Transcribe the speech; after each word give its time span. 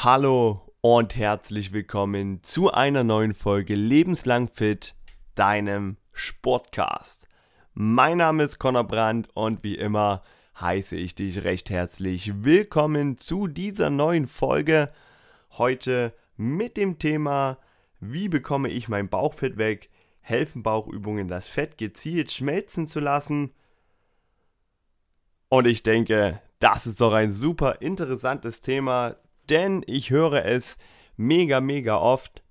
Hallo 0.00 0.74
und 0.82 1.16
herzlich 1.16 1.72
willkommen 1.72 2.42
zu 2.42 2.70
einer 2.70 3.02
neuen 3.02 3.32
Folge 3.32 3.74
Lebenslang 3.74 4.46
Fit, 4.46 4.94
deinem 5.34 5.96
Sportcast. 6.12 7.26
Mein 7.72 8.18
Name 8.18 8.42
ist 8.42 8.58
Conor 8.58 8.84
Brandt 8.84 9.30
und 9.32 9.62
wie 9.62 9.74
immer 9.74 10.22
heiße 10.60 10.96
ich 10.96 11.14
dich 11.14 11.44
recht 11.44 11.70
herzlich 11.70 12.44
willkommen 12.44 13.16
zu 13.16 13.46
dieser 13.46 13.88
neuen 13.88 14.26
Folge. 14.26 14.92
Heute 15.52 16.12
mit 16.36 16.76
dem 16.76 16.98
Thema, 16.98 17.56
wie 17.98 18.28
bekomme 18.28 18.68
ich 18.68 18.90
mein 18.90 19.08
Bauchfett 19.08 19.56
weg? 19.56 19.88
Helfen 20.20 20.62
Bauchübungen, 20.62 21.26
das 21.26 21.48
Fett 21.48 21.78
gezielt 21.78 22.30
schmelzen 22.30 22.86
zu 22.86 23.00
lassen? 23.00 23.54
Und 25.48 25.66
ich 25.66 25.82
denke, 25.82 26.42
das 26.58 26.86
ist 26.86 27.00
doch 27.00 27.14
ein 27.14 27.32
super 27.32 27.80
interessantes 27.80 28.60
Thema, 28.60 29.16
denn 29.50 29.82
ich 29.86 30.10
höre 30.10 30.44
es 30.44 30.78
mega, 31.16 31.60
mega 31.60 31.98
oft, 31.98 32.42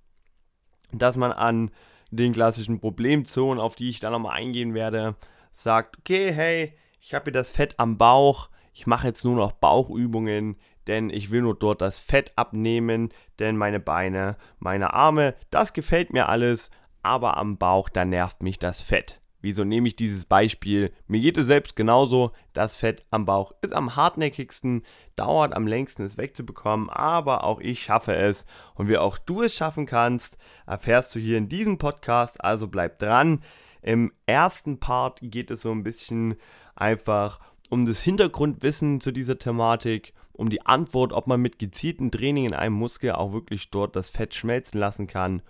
dass 0.92 1.18
man 1.18 1.32
an 1.32 1.72
den 2.12 2.34
klassischen 2.34 2.80
Problemzonen, 2.80 3.60
auf 3.60 3.76
die 3.76 3.90
ich 3.90 4.00
dann 4.00 4.12
nochmal 4.12 4.38
eingehen 4.38 4.74
werde, 4.74 5.16
sagt, 5.52 5.98
okay, 6.00 6.32
hey, 6.32 6.78
ich 7.00 7.14
habe 7.14 7.26
hier 7.26 7.34
das 7.34 7.52
Fett 7.52 7.80
am 7.80 7.98
Bauch, 7.98 8.50
ich 8.74 8.88
mache 8.88 9.08
jetzt 9.08 9.24
nur 9.24 9.36
noch 9.36 9.54
Bauchübungen, 9.54 10.58
denn 10.88 11.10
ich 11.10 11.32
will 11.32 11.42
nur 11.42 11.56
dort 11.56 11.82
das 11.82 12.00
Fett 12.00 12.34
abnehmen, 12.36 13.10
denn 13.40 13.58
meine 13.58 13.80
Beine, 13.80 14.38
meine 14.60 14.94
Arme, 14.94 15.36
das 15.50 15.74
gefällt 15.74 16.14
mir 16.14 16.30
alles, 16.30 16.72
aber 17.02 17.38
am 17.38 17.58
Bauch, 17.58 17.90
da 17.90 18.06
nervt 18.06 18.44
mich 18.44 18.60
das 18.60 18.82
Fett. 18.82 19.22
Wieso 19.46 19.64
nehme 19.64 19.88
ich 19.88 19.96
dieses 19.96 20.26
Beispiel? 20.26 20.92
Mir 21.06 21.20
geht 21.22 21.38
es 21.38 21.46
selbst 21.46 21.76
genauso. 21.76 22.32
Das 22.54 22.76
Fett 22.76 23.06
am 23.12 23.26
Bauch 23.26 23.54
ist 23.62 23.76
am 23.76 23.96
hartnäckigsten, 23.96 24.82
dauert 25.16 25.56
am 25.56 25.68
längsten 25.68 26.02
es 26.02 26.18
wegzubekommen, 26.18 26.90
aber 26.90 27.44
auch 27.44 27.60
ich 27.60 27.84
schaffe 27.84 28.16
es. 28.16 28.48
Und 28.74 28.88
wie 28.88 28.98
auch 28.98 29.20
du 29.20 29.44
es 29.44 29.54
schaffen 29.54 29.86
kannst, 29.86 30.40
erfährst 30.66 31.14
du 31.14 31.20
hier 31.20 31.38
in 31.38 31.48
diesem 31.48 31.78
Podcast. 31.78 32.44
Also 32.44 32.68
bleib 32.68 32.98
dran. 32.98 33.44
Im 33.84 34.14
ersten 34.26 34.80
Part 34.80 35.20
geht 35.22 35.52
es 35.52 35.62
so 35.62 35.72
ein 35.72 35.84
bisschen 35.84 36.38
einfach 36.74 37.40
um 37.70 37.86
das 37.86 38.02
Hintergrundwissen 38.02 39.00
zu 39.00 39.12
dieser 39.12 39.38
Thematik, 39.38 40.16
um 40.34 40.50
die 40.50 40.66
Antwort, 40.66 41.14
ob 41.14 41.28
man 41.28 41.40
mit 41.40 41.60
gezieltem 41.60 42.10
Training 42.10 42.46
in 42.46 42.56
einem 42.56 42.74
Muskel 42.74 43.12
auch 43.12 43.32
wirklich 43.32 43.70
dort 43.70 43.96
das 43.96 44.10
Fett 44.10 44.34
schmelzen 44.34 44.80
lassen 44.80 45.06
kann. 45.06 45.44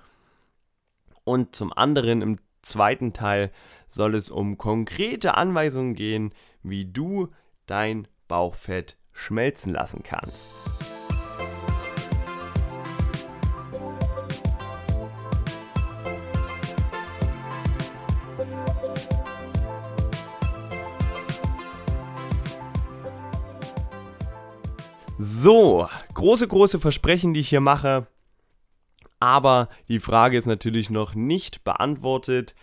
Und 1.23 1.55
zum 1.55 1.71
anderen 1.71 2.21
im 2.21 2.37
zweiten 2.65 3.13
Teil 3.13 3.51
soll 3.87 4.15
es 4.15 4.29
um 4.29 4.57
konkrete 4.57 5.35
Anweisungen 5.35 5.95
gehen, 5.95 6.33
wie 6.63 6.85
du 6.85 7.29
dein 7.65 8.07
Bauchfett 8.27 8.97
schmelzen 9.13 9.71
lassen 9.71 10.03
kannst. 10.03 10.49
So, 25.17 25.87
große, 26.13 26.47
große 26.47 26.79
Versprechen, 26.79 27.33
die 27.33 27.39
ich 27.39 27.49
hier 27.49 27.61
mache. 27.61 28.07
Aber 29.19 29.69
die 29.87 29.99
Frage 29.99 30.37
ist 30.37 30.45
natürlich 30.45 30.89
noch 30.89 31.15
nicht 31.15 31.63
beantwortet. 31.63 32.55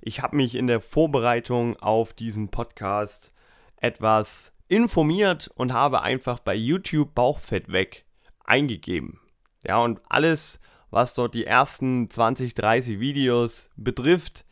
Ich 0.00 0.22
habe 0.22 0.36
mich 0.36 0.54
in 0.54 0.66
der 0.66 0.80
Vorbereitung 0.80 1.76
auf 1.76 2.12
diesen 2.12 2.48
Podcast 2.48 3.32
etwas 3.76 4.52
informiert 4.68 5.50
und 5.54 5.72
habe 5.72 6.02
einfach 6.02 6.38
bei 6.38 6.54
YouTube 6.54 7.14
Bauchfett 7.14 7.70
weg 7.70 8.04
eingegeben. 8.44 9.20
Ja, 9.66 9.78
und 9.78 10.00
alles, 10.08 10.60
was 10.90 11.14
dort 11.14 11.34
die 11.34 11.46
ersten 11.46 12.08
20, 12.08 12.54
30 12.54 12.98
Videos 12.98 13.70
betrifft, 13.76 14.44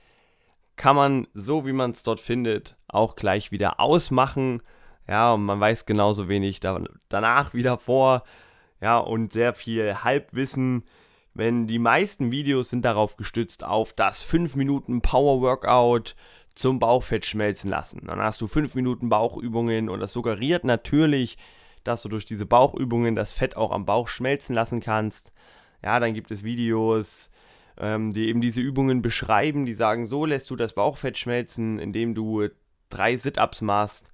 kann 0.76 0.96
man 0.96 1.26
so 1.34 1.66
wie 1.66 1.72
man 1.72 1.92
es 1.92 2.02
dort 2.02 2.20
findet 2.20 2.78
auch 2.88 3.16
gleich 3.16 3.52
wieder 3.52 3.80
ausmachen. 3.80 4.62
Ja, 5.06 5.34
und 5.34 5.44
man 5.44 5.60
weiß 5.60 5.86
genauso 5.86 6.28
wenig 6.28 6.60
da, 6.60 6.82
danach 7.08 7.54
wieder 7.54 7.78
vor. 7.78 8.24
Ja, 8.80 8.98
und 8.98 9.32
sehr 9.32 9.54
viel 9.54 10.02
Halbwissen 10.04 10.84
wenn 11.38 11.68
die 11.68 11.78
meisten 11.78 12.32
Videos 12.32 12.68
sind 12.68 12.84
darauf 12.84 13.16
gestützt 13.16 13.62
auf 13.62 13.92
das 13.92 14.24
5 14.24 14.56
Minuten 14.56 15.02
Power 15.02 15.40
Workout 15.40 16.16
zum 16.56 16.80
Bauchfett 16.80 17.24
schmelzen 17.26 17.70
lassen. 17.70 18.02
Dann 18.06 18.18
hast 18.18 18.40
du 18.40 18.48
5 18.48 18.74
Minuten 18.74 19.08
Bauchübungen 19.08 19.88
und 19.88 20.00
das 20.00 20.10
suggeriert 20.10 20.64
natürlich, 20.64 21.38
dass 21.84 22.02
du 22.02 22.08
durch 22.08 22.24
diese 22.24 22.44
Bauchübungen 22.44 23.14
das 23.14 23.30
Fett 23.30 23.56
auch 23.56 23.70
am 23.70 23.86
Bauch 23.86 24.08
schmelzen 24.08 24.52
lassen 24.52 24.80
kannst. 24.80 25.32
Ja, 25.80 26.00
dann 26.00 26.12
gibt 26.12 26.32
es 26.32 26.42
Videos, 26.42 27.30
ähm, 27.78 28.12
die 28.12 28.26
eben 28.26 28.40
diese 28.40 28.60
Übungen 28.60 29.00
beschreiben, 29.00 29.64
die 29.64 29.74
sagen, 29.74 30.08
so 30.08 30.26
lässt 30.26 30.50
du 30.50 30.56
das 30.56 30.72
Bauchfett 30.72 31.18
schmelzen, 31.18 31.78
indem 31.78 32.16
du 32.16 32.48
drei 32.90 33.16
Sit-Ups 33.16 33.60
machst. 33.60 34.10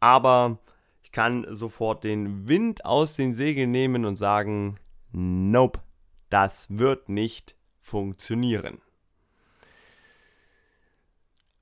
Aber 0.00 0.58
ich 1.02 1.12
kann 1.12 1.46
sofort 1.50 2.02
den 2.02 2.48
Wind 2.48 2.86
aus 2.86 3.14
den 3.14 3.34
Segeln 3.34 3.72
nehmen 3.72 4.06
und 4.06 4.16
sagen, 4.16 4.78
nope. 5.12 5.80
Das 6.28 6.66
wird 6.68 7.08
nicht 7.08 7.56
funktionieren. 7.78 8.80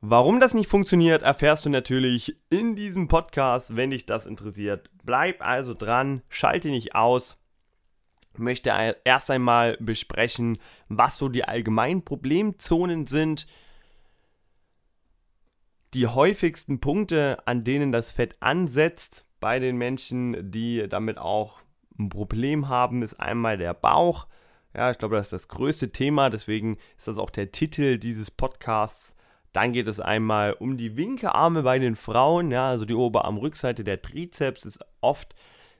Warum 0.00 0.38
das 0.38 0.52
nicht 0.52 0.68
funktioniert, 0.68 1.22
erfährst 1.22 1.64
du 1.64 1.70
natürlich 1.70 2.36
in 2.50 2.76
diesem 2.76 3.08
Podcast, 3.08 3.74
wenn 3.74 3.90
dich 3.90 4.04
das 4.04 4.26
interessiert. 4.26 4.90
Bleib 5.02 5.40
also 5.40 5.72
dran, 5.72 6.22
schalte 6.28 6.68
nicht 6.68 6.94
aus. 6.94 7.38
Ich 8.34 8.38
möchte 8.38 8.70
erst 9.04 9.30
einmal 9.30 9.78
besprechen, 9.80 10.58
was 10.88 11.16
so 11.16 11.30
die 11.30 11.44
allgemeinen 11.44 12.04
Problemzonen 12.04 13.06
sind. 13.06 13.46
Die 15.94 16.06
häufigsten 16.06 16.80
Punkte, 16.80 17.38
an 17.46 17.64
denen 17.64 17.92
das 17.92 18.12
Fett 18.12 18.36
ansetzt 18.40 19.24
bei 19.40 19.58
den 19.58 19.76
Menschen, 19.76 20.50
die 20.50 20.86
damit 20.88 21.16
auch 21.16 21.60
ein 21.98 22.08
Problem 22.10 22.68
haben, 22.68 23.02
ist 23.02 23.14
einmal 23.14 23.56
der 23.56 23.72
Bauch, 23.72 24.26
ja, 24.74 24.90
ich 24.90 24.98
glaube, 24.98 25.16
das 25.16 25.26
ist 25.26 25.32
das 25.32 25.48
größte 25.48 25.90
Thema, 25.90 26.30
deswegen 26.30 26.78
ist 26.96 27.08
das 27.08 27.18
auch 27.18 27.30
der 27.30 27.52
Titel 27.52 27.98
dieses 27.98 28.30
Podcasts. 28.30 29.14
Dann 29.52 29.72
geht 29.72 29.86
es 29.86 30.00
einmal 30.00 30.52
um 30.54 30.76
die 30.76 30.96
Winkearme 30.96 31.62
bei 31.62 31.78
den 31.78 31.94
Frauen. 31.94 32.50
Ja, 32.50 32.70
also 32.70 32.84
die 32.84 32.94
Oberarmrückseite 32.94 33.84
der 33.84 34.02
Trizeps 34.02 34.64
ist 34.64 34.80
oft 35.00 35.34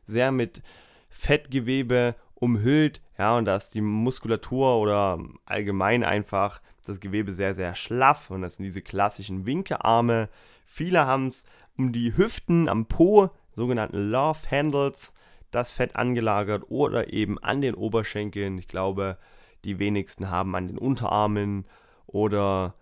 sehr 0.06 0.30
mit 0.30 0.62
Fettgewebe 1.10 2.14
umhüllt. 2.34 3.00
Ja, 3.18 3.36
und 3.36 3.46
da 3.46 3.56
ist 3.56 3.74
die 3.74 3.80
Muskulatur 3.80 4.76
oder 4.78 5.18
allgemein 5.44 6.04
einfach 6.04 6.60
das 6.86 7.00
Gewebe 7.00 7.32
sehr, 7.32 7.54
sehr 7.54 7.74
schlaff. 7.74 8.30
Und 8.30 8.42
das 8.42 8.56
sind 8.56 8.64
diese 8.64 8.82
klassischen 8.82 9.44
Winkearme. 9.44 10.28
Viele 10.66 11.04
haben 11.04 11.28
es 11.28 11.44
um 11.76 11.92
die 11.92 12.16
Hüften 12.16 12.68
am 12.68 12.86
Po, 12.86 13.30
sogenannten 13.56 14.10
Love 14.10 14.48
Handles 14.52 15.14
das 15.54 15.72
Fett 15.72 15.96
angelagert 15.96 16.64
oder 16.68 17.12
eben 17.12 17.38
an 17.38 17.60
den 17.60 17.74
Oberschenkeln. 17.74 18.58
Ich 18.58 18.68
glaube, 18.68 19.18
die 19.64 19.78
wenigsten 19.78 20.30
haben 20.30 20.54
an 20.54 20.68
den 20.68 20.78
Unterarmen 20.78 21.66
oder 22.06 22.74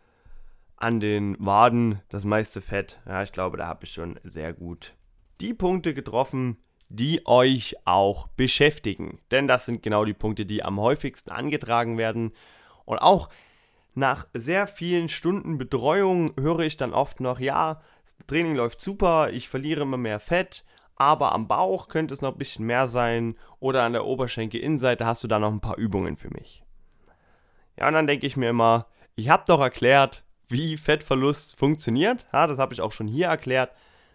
an 0.77 1.00
den 1.00 1.37
Waden 1.38 2.00
das 2.09 2.25
meiste 2.25 2.61
Fett. 2.61 3.00
Ja, 3.06 3.22
ich 3.22 3.32
glaube, 3.32 3.56
da 3.56 3.66
habe 3.66 3.84
ich 3.84 3.93
schon 3.93 4.19
sehr 4.25 4.53
gut 4.53 4.94
die 5.41 5.55
Punkte 5.55 5.93
getroffen, 5.93 6.56
die 6.88 7.27
euch 7.27 7.77
auch 7.84 8.28
beschäftigen. 8.28 9.21
Denn 9.31 9.49
das 9.49 9.66
sind 9.66 9.82
genau 9.82 10.05
die 10.05 10.15
Punkte, 10.15 10.47
die 10.47 10.62
am 10.62 10.81
häufigsten 10.81 11.32
angetragen 11.32 11.99
werden. 11.99 12.32
Und 12.84 12.99
auch 12.99 13.28
nach 13.94 14.27
sehr 14.34 14.66
vielen 14.66 15.09
Stunden 15.09 15.59
Betreuung 15.59 16.32
höre 16.38 16.61
ich 16.61 16.77
dann 16.77 16.94
oft 16.94 17.21
noch, 17.21 17.41
ja, 17.41 17.82
das 18.05 18.27
Training 18.27 18.55
läuft 18.55 18.81
super, 18.81 19.31
ich 19.32 19.49
verliere 19.49 19.82
immer 19.82 19.97
mehr 19.97 20.21
Fett, 20.21 20.65
aber 20.97 21.32
am 21.32 21.48
Bauch 21.48 21.88
könnte 21.88 22.14
es 22.14 22.22
noch 22.22 22.32
ein 22.32 22.38
bisschen 22.38 22.66
mehr 22.66 22.88
sein 22.88 23.37
oder 23.58 23.82
an 23.82 23.93
der 23.93 24.05
Oberschenkelinnenseite 24.05 25.06
hast 25.06 25.25
du 25.25 25.28
da 25.28 25.38
noch 25.38 25.52
ein 25.52 25.61
paar 25.61 25.78
Übungen 25.78 26.17
für 26.17 26.31
mich. 26.31 26.62
Ja, 27.78 27.88
und 27.88 27.94
dann 27.94 28.06
denke 28.06 28.26
ich 28.26 28.37
mir 28.37 28.50
immer, 28.50 28.87
ich 29.14 29.28
habe 29.28 29.44
doch 29.46 29.61
erklärt, 29.61 30.25
wie 30.49 30.76
Fettverlust 30.76 31.58
funktioniert. 31.58 32.26
Ja, 32.32 32.46
das 32.46 32.58
habe 32.58 32.75
ich 32.75 32.81
auch 32.81 32.93
schon 32.93 33.08
hier 33.08 33.26
erklärt. 33.26 33.72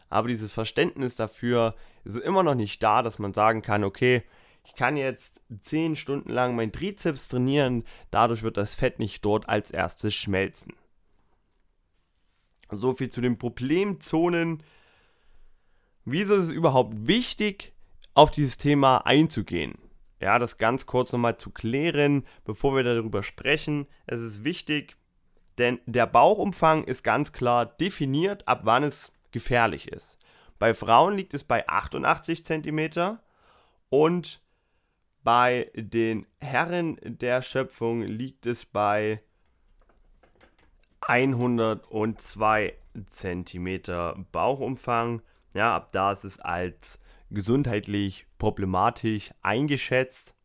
Aber 0.10 0.28
dieses 0.30 0.52
Verständnis 0.52 1.16
dafür 1.16 1.76
ist 2.06 2.16
immer 2.16 2.44
noch 2.44 2.56
nicht 2.56 2.82
da, 2.82 3.02
dass 3.04 3.20
man 3.20 3.34
sagen 3.34 3.62
kann, 3.62 3.84
okay, 3.84 4.24
ich 4.64 4.76
kann 4.76 4.98
jetzt 4.98 5.42
10 5.60 5.96
Stunden 5.96 6.30
lang 6.30 6.56
mein 6.56 6.72
Trizeps 6.72 7.30
trainieren, 7.30 7.84
dadurch 8.12 8.44
wird 8.44 8.58
das 8.58 8.76
Fett 8.76 9.00
nicht 9.00 9.24
dort 9.24 9.50
als 9.50 9.72
erstes 9.72 10.14
schmelzen. 10.14 10.74
So 12.70 12.94
viel 12.94 13.10
zu 13.10 13.22
den 13.22 13.38
Problemzonen 13.38 14.62
Wieso 16.10 16.36
ist 16.36 16.46
es 16.46 16.52
überhaupt 16.52 17.06
wichtig, 17.06 17.74
auf 18.14 18.32
dieses 18.32 18.56
Thema 18.56 19.00
einzugehen? 19.00 19.78
Ja, 20.22 20.40
das 20.40 20.58
ganz 20.58 20.86
kurz 20.86 21.12
nochmal 21.12 21.36
zu 21.36 21.50
klären, 21.50 22.26
bevor 22.46 22.78
wir 22.78 22.84
darüber 22.84 23.24
sprechen. 23.24 23.88
Es 24.06 24.22
ist 24.22 24.46
wichtig, 24.46 24.96
denn 25.58 25.82
der 25.86 26.08
Bauchumfang 26.08 26.86
ist 26.86 27.04
ganz 27.04 27.34
klar 27.34 27.66
definiert, 27.66 28.48
ab 28.48 28.62
wann 28.64 28.84
es 28.84 29.12
gefährlich 29.32 29.90
ist. 29.90 30.18
Bei 30.60 30.74
Frauen 30.74 31.18
liegt 31.18 31.34
es 31.34 31.44
bei 31.44 31.68
88 31.68 32.46
cm 32.46 33.18
und 33.90 34.42
Bei 35.24 35.70
den 35.76 36.26
Herren 36.40 36.98
der 37.04 37.42
Schöpfung 37.42 38.04
liegt 38.04 38.46
es 38.46 38.64
bei 38.66 39.22
102 41.02 42.76
cm 43.10 43.82
Bauchumfang. 44.32 45.22
Ja, 45.58 45.76
ab 45.76 45.92
da 45.92 46.12
ist 46.12 46.24
es 46.24 46.40
als 46.40 47.00
gesundheitlich 47.32 48.28
problematisch 48.38 49.32
eingeschätzt. 49.42 50.36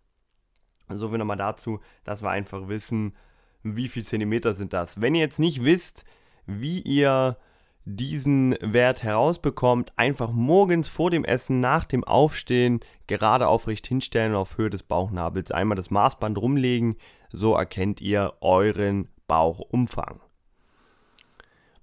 So 0.89 1.11
viel 1.11 1.19
nochmal 1.19 1.37
dazu, 1.37 1.81
dass 2.03 2.23
wir 2.23 2.31
einfach 2.31 2.69
wissen, 2.69 3.15
wie 3.63 3.89
viel 3.89 4.05
Zentimeter 4.05 4.55
sind 4.55 4.73
das. 4.73 5.03
Wenn 5.03 5.15
ihr 5.15 5.21
jetzt 5.21 5.39
nicht 5.39 5.65
wisst, 5.65 6.07
wie 6.47 6.81
ihr 6.81 7.37
diesen 7.85 8.57
Wert 8.63 9.03
herausbekommt, 9.03 9.93
einfach 9.97 10.33
morgens 10.33 10.89
vor 10.89 11.11
dem 11.11 11.27
Essen, 11.27 11.61
nach 11.61 11.85
dem 11.85 12.05
Aufstehen, 12.05 12.81
gerade 13.07 13.49
aufrecht 13.49 13.87
hinstellen 13.87 14.35
auf 14.35 14.57
Höhe 14.57 14.71
des 14.71 14.83
Bauchnabels, 14.83 15.51
einmal 15.51 15.77
das 15.77 15.91
Maßband 15.91 16.39
rumlegen, 16.39 16.97
so 17.31 17.55
erkennt 17.55 18.01
ihr 18.01 18.33
euren 18.41 19.11
Bauchumfang. 19.27 20.22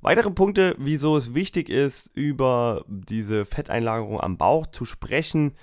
Weitere 0.01 0.31
Punkte, 0.31 0.75
wieso 0.77 1.17
es 1.17 1.33
wichtig 1.33 1.69
ist, 1.69 2.09
über 2.13 2.85
diese 2.87 3.45
Fetteinlagerung 3.45 4.21
am 4.21 4.37
Bauch 4.37 4.67
zu 4.67 4.85
sprechen, 4.85 5.55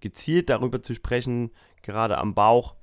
gezielt 0.00 0.50
darüber 0.50 0.82
zu 0.82 0.94
sprechen, 0.94 1.50
gerade 1.82 2.18
am 2.18 2.34
Bauch, 2.34 2.74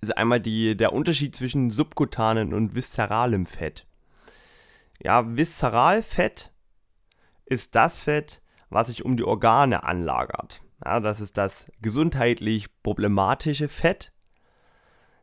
ist 0.00 0.16
einmal 0.16 0.40
die, 0.40 0.76
der 0.76 0.92
Unterschied 0.92 1.34
zwischen 1.34 1.70
subkutanen 1.70 2.54
und 2.54 2.74
viszeralem 2.74 3.46
Fett. 3.46 3.86
Ja, 5.02 5.36
Viszeralfett 5.36 6.52
ist 7.44 7.74
das 7.74 8.00
Fett, 8.00 8.40
was 8.70 8.86
sich 8.86 9.04
um 9.04 9.16
die 9.16 9.24
Organe 9.24 9.82
anlagert. 9.82 10.62
Ja, 10.84 11.00
das 11.00 11.20
ist 11.20 11.36
das 11.36 11.66
gesundheitlich 11.80 12.82
problematische 12.82 13.68
Fett. 13.68 14.12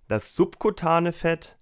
Das 0.08 0.36
subkutane 0.36 1.14
Fett. 1.14 1.58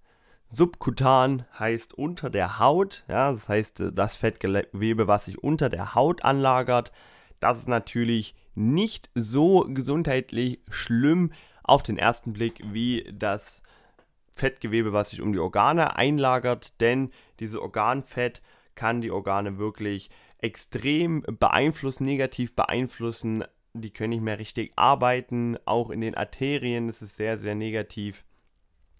Subkutan 0.50 1.44
heißt 1.58 1.94
unter 1.94 2.30
der 2.30 2.58
Haut. 2.58 3.04
Ja, 3.08 3.30
das 3.30 3.48
heißt 3.48 3.90
das 3.92 4.14
Fettgewebe, 4.14 5.06
was 5.06 5.26
sich 5.26 5.42
unter 5.42 5.68
der 5.68 5.94
Haut 5.94 6.24
anlagert. 6.24 6.92
Das 7.40 7.58
ist 7.58 7.68
natürlich 7.68 8.34
nicht 8.54 9.10
so 9.14 9.66
gesundheitlich 9.68 10.60
schlimm 10.70 11.32
auf 11.62 11.82
den 11.82 11.98
ersten 11.98 12.32
Blick 12.32 12.60
wie 12.64 13.08
das 13.12 13.62
Fettgewebe, 14.34 14.92
was 14.92 15.10
sich 15.10 15.20
um 15.20 15.32
die 15.32 15.38
Organe 15.38 15.96
einlagert, 15.96 16.80
denn 16.80 17.10
dieses 17.40 17.58
Organfett 17.58 18.40
kann 18.74 19.00
die 19.00 19.10
Organe 19.10 19.58
wirklich 19.58 20.10
extrem 20.38 21.24
beeinflussen, 21.38 22.04
negativ 22.04 22.54
beeinflussen. 22.54 23.44
Die 23.74 23.90
können 23.90 24.10
nicht 24.10 24.22
mehr 24.22 24.38
richtig 24.38 24.72
arbeiten. 24.76 25.58
Auch 25.64 25.90
in 25.90 26.00
den 26.00 26.14
Arterien 26.14 26.88
ist 26.88 27.02
es 27.02 27.16
sehr, 27.16 27.36
sehr 27.36 27.54
negativ. 27.54 28.24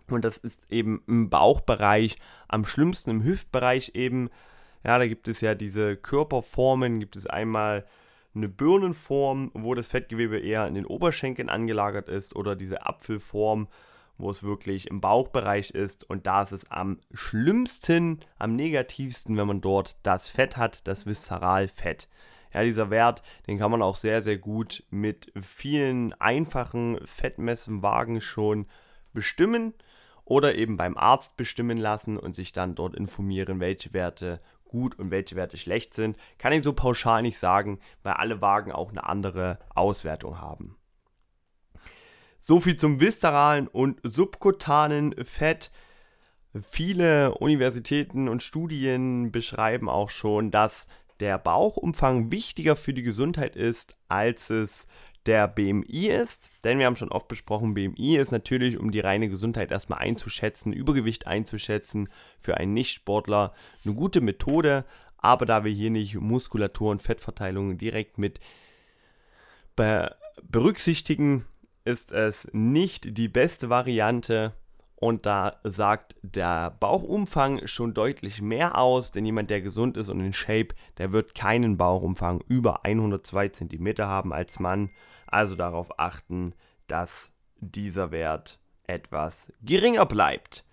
Und 0.09 0.25
das 0.25 0.39
ist 0.39 0.71
eben 0.71 1.03
im 1.07 1.31
Bauchbereich 1.31 2.17
am 2.49 2.65
schlimmsten, 2.65 3.11
im 3.11 3.23
Hüftbereich 3.23 3.93
eben. 3.95 4.31
Ja, 4.85 4.99
da 4.99 5.07
gibt 5.07 5.29
es 5.29 5.41
ja 5.41 5.55
diese 5.55 5.97
Körperformen. 5.97 7.01
Gibt 7.01 7.17
es 7.17 7.27
einmal 7.27 7.87
eine 8.35 8.49
Birnenform, 8.49 9.51
wo 9.55 9.75
das 9.75 9.89
Fettgewebe 9.89 10.39
eher 10.39 10.67
in 10.67 10.75
den 10.75 10.87
Oberschenkeln 10.87 11.49
angelagert 11.49 12.09
ist, 12.09 12.37
oder 12.37 12.57
diese 12.57 12.87
Apfelform, 12.87 13.69
wo 14.17 14.31
es 14.31 14.43
wirklich 14.43 14.89
im 14.89 15.01
Bauchbereich 15.01 15.71
ist. 15.71 16.09
Und 16.09 16.27
da 16.27 16.43
ist 16.43 16.53
es 16.53 16.71
am 16.71 16.99
schlimmsten, 17.13 18.21
am 18.39 18.57
negativsten, 18.57 19.37
wenn 19.37 19.47
man 19.47 19.61
dort 19.61 19.97
das 20.03 20.29
Fett 20.29 20.57
hat, 20.57 20.87
das 20.87 21.07
Viszeralfett. 21.07 22.09
Ja, 22.53 22.63
dieser 22.63 22.91
Wert, 22.91 23.23
den 23.47 23.59
kann 23.59 23.71
man 23.71 23.83
auch 23.83 23.97
sehr, 23.97 24.23
sehr 24.23 24.39
gut 24.39 24.85
mit 24.91 25.33
vielen 25.41 26.15
einfachen 26.15 26.99
Fettmessenwagen 27.05 28.21
schon 28.21 28.67
bestimmen 29.13 29.75
oder 30.29 30.55
eben 30.55 30.77
beim 30.77 30.97
Arzt 30.97 31.37
bestimmen 31.37 31.79
lassen 31.79 32.19
und 32.19 32.35
sich 32.35 32.53
dann 32.53 32.75
dort 32.75 32.95
informieren, 32.95 33.61
welche 33.61 33.95
Werte 33.95 34.41
gut 34.65 34.99
und 34.99 35.11
welche 35.11 35.37
Werte 35.37 35.57
schlecht 35.57 35.95
sind. 35.95 36.19
Kann 36.37 36.53
ich 36.53 36.63
so 36.63 36.75
pauschal 36.75 37.23
nicht 37.23 37.39
sagen, 37.39 37.81
weil 38.03 38.13
alle 38.13 38.43
Wagen 38.43 38.71
auch 38.71 38.91
eine 38.91 39.07
andere 39.07 39.59
Auswertung 39.75 40.39
haben. 40.39 40.77
So 42.39 42.61
viel 42.61 42.77
zum 42.77 43.01
viszeralen 43.01 43.69
und 43.69 44.01
subkutanen 44.03 45.15
Fett. 45.25 45.71
Viele 46.71 47.35
Universitäten 47.35 48.29
und 48.29 48.43
Studien 48.43 49.33
beschreiben 49.33 49.89
auch 49.89 50.11
schon, 50.11 50.51
dass 50.51 50.89
der 51.21 51.39
Bauchumfang 51.39 52.31
wichtiger 52.31 52.77
für 52.77 52.95
die 52.95 53.03
Gesundheit 53.03 53.57
ist, 53.57 53.97
als 54.09 54.51
es 54.51 54.87
der 55.29 55.47
BMI 55.47 56.09
ist. 56.09 56.51
Denn 56.65 56.79
wir 56.79 56.87
haben 56.87 56.97
schon 56.97 57.13
oft 57.13 57.29
besprochen, 57.29 57.75
BMI 57.75 58.17
ist 58.17 58.33
natürlich, 58.33 58.79
um 58.79 58.91
die 58.91 59.01
reine 59.01 59.29
Gesundheit 59.29 59.71
erstmal 59.71 60.01
einzuschätzen, 60.01 60.73
Übergewicht 60.73 61.27
einzuschätzen, 61.29 62.09
für 62.41 62.57
einen 62.57 62.75
Nichtsportler 62.75 63.53
eine 63.85 63.95
gute 63.95 64.21
Methode. 64.21 64.85
Aber 65.19 65.47
da 65.47 65.65
wir 65.65 65.73
hier 65.73 65.91
nicht 65.91 66.15
Muskulatur 66.15 66.91
und 66.91 67.03
Fettverteilung 67.03 67.79
direkt 67.79 68.19
mit 68.19 68.41
berücksichtigen, 70.43 71.45
ist 71.85 72.11
es 72.11 72.49
nicht 72.53 73.17
die 73.17 73.29
beste 73.29 73.71
Variante 73.71 74.55
und 74.97 75.27
da 75.27 75.61
sagt 75.63 76.17
der 76.23 76.71
Bauchumfang 76.71 77.67
schon 77.69 77.95
deutlich 77.95 78.43
mehr 78.43 78.77
aus, 78.77 79.13
denn 79.13 79.25
jemand, 79.25 79.51
der 79.51 79.61
gesund 79.61 79.97
ist 79.97 80.09
und 80.09 80.19
in 80.19 80.33
Shape, 80.33 80.75
der 80.99 81.13
wird 81.13 81.37
keinen 81.37 81.77
Bauchumfang 81.77 82.43
über 82.49 82.85
102 82.85 83.51
cm 83.51 83.99
haben 83.99 84.33
als 84.33 84.59
Mann. 84.59 84.91
Also 85.29 85.55
darauf 85.55 85.99
achten, 85.99 86.55
dass 86.87 87.33
dieser 87.57 88.11
Wert 88.11 88.59
etwas 88.85 89.53
geringer 89.63 90.07
bleibt. 90.07 90.65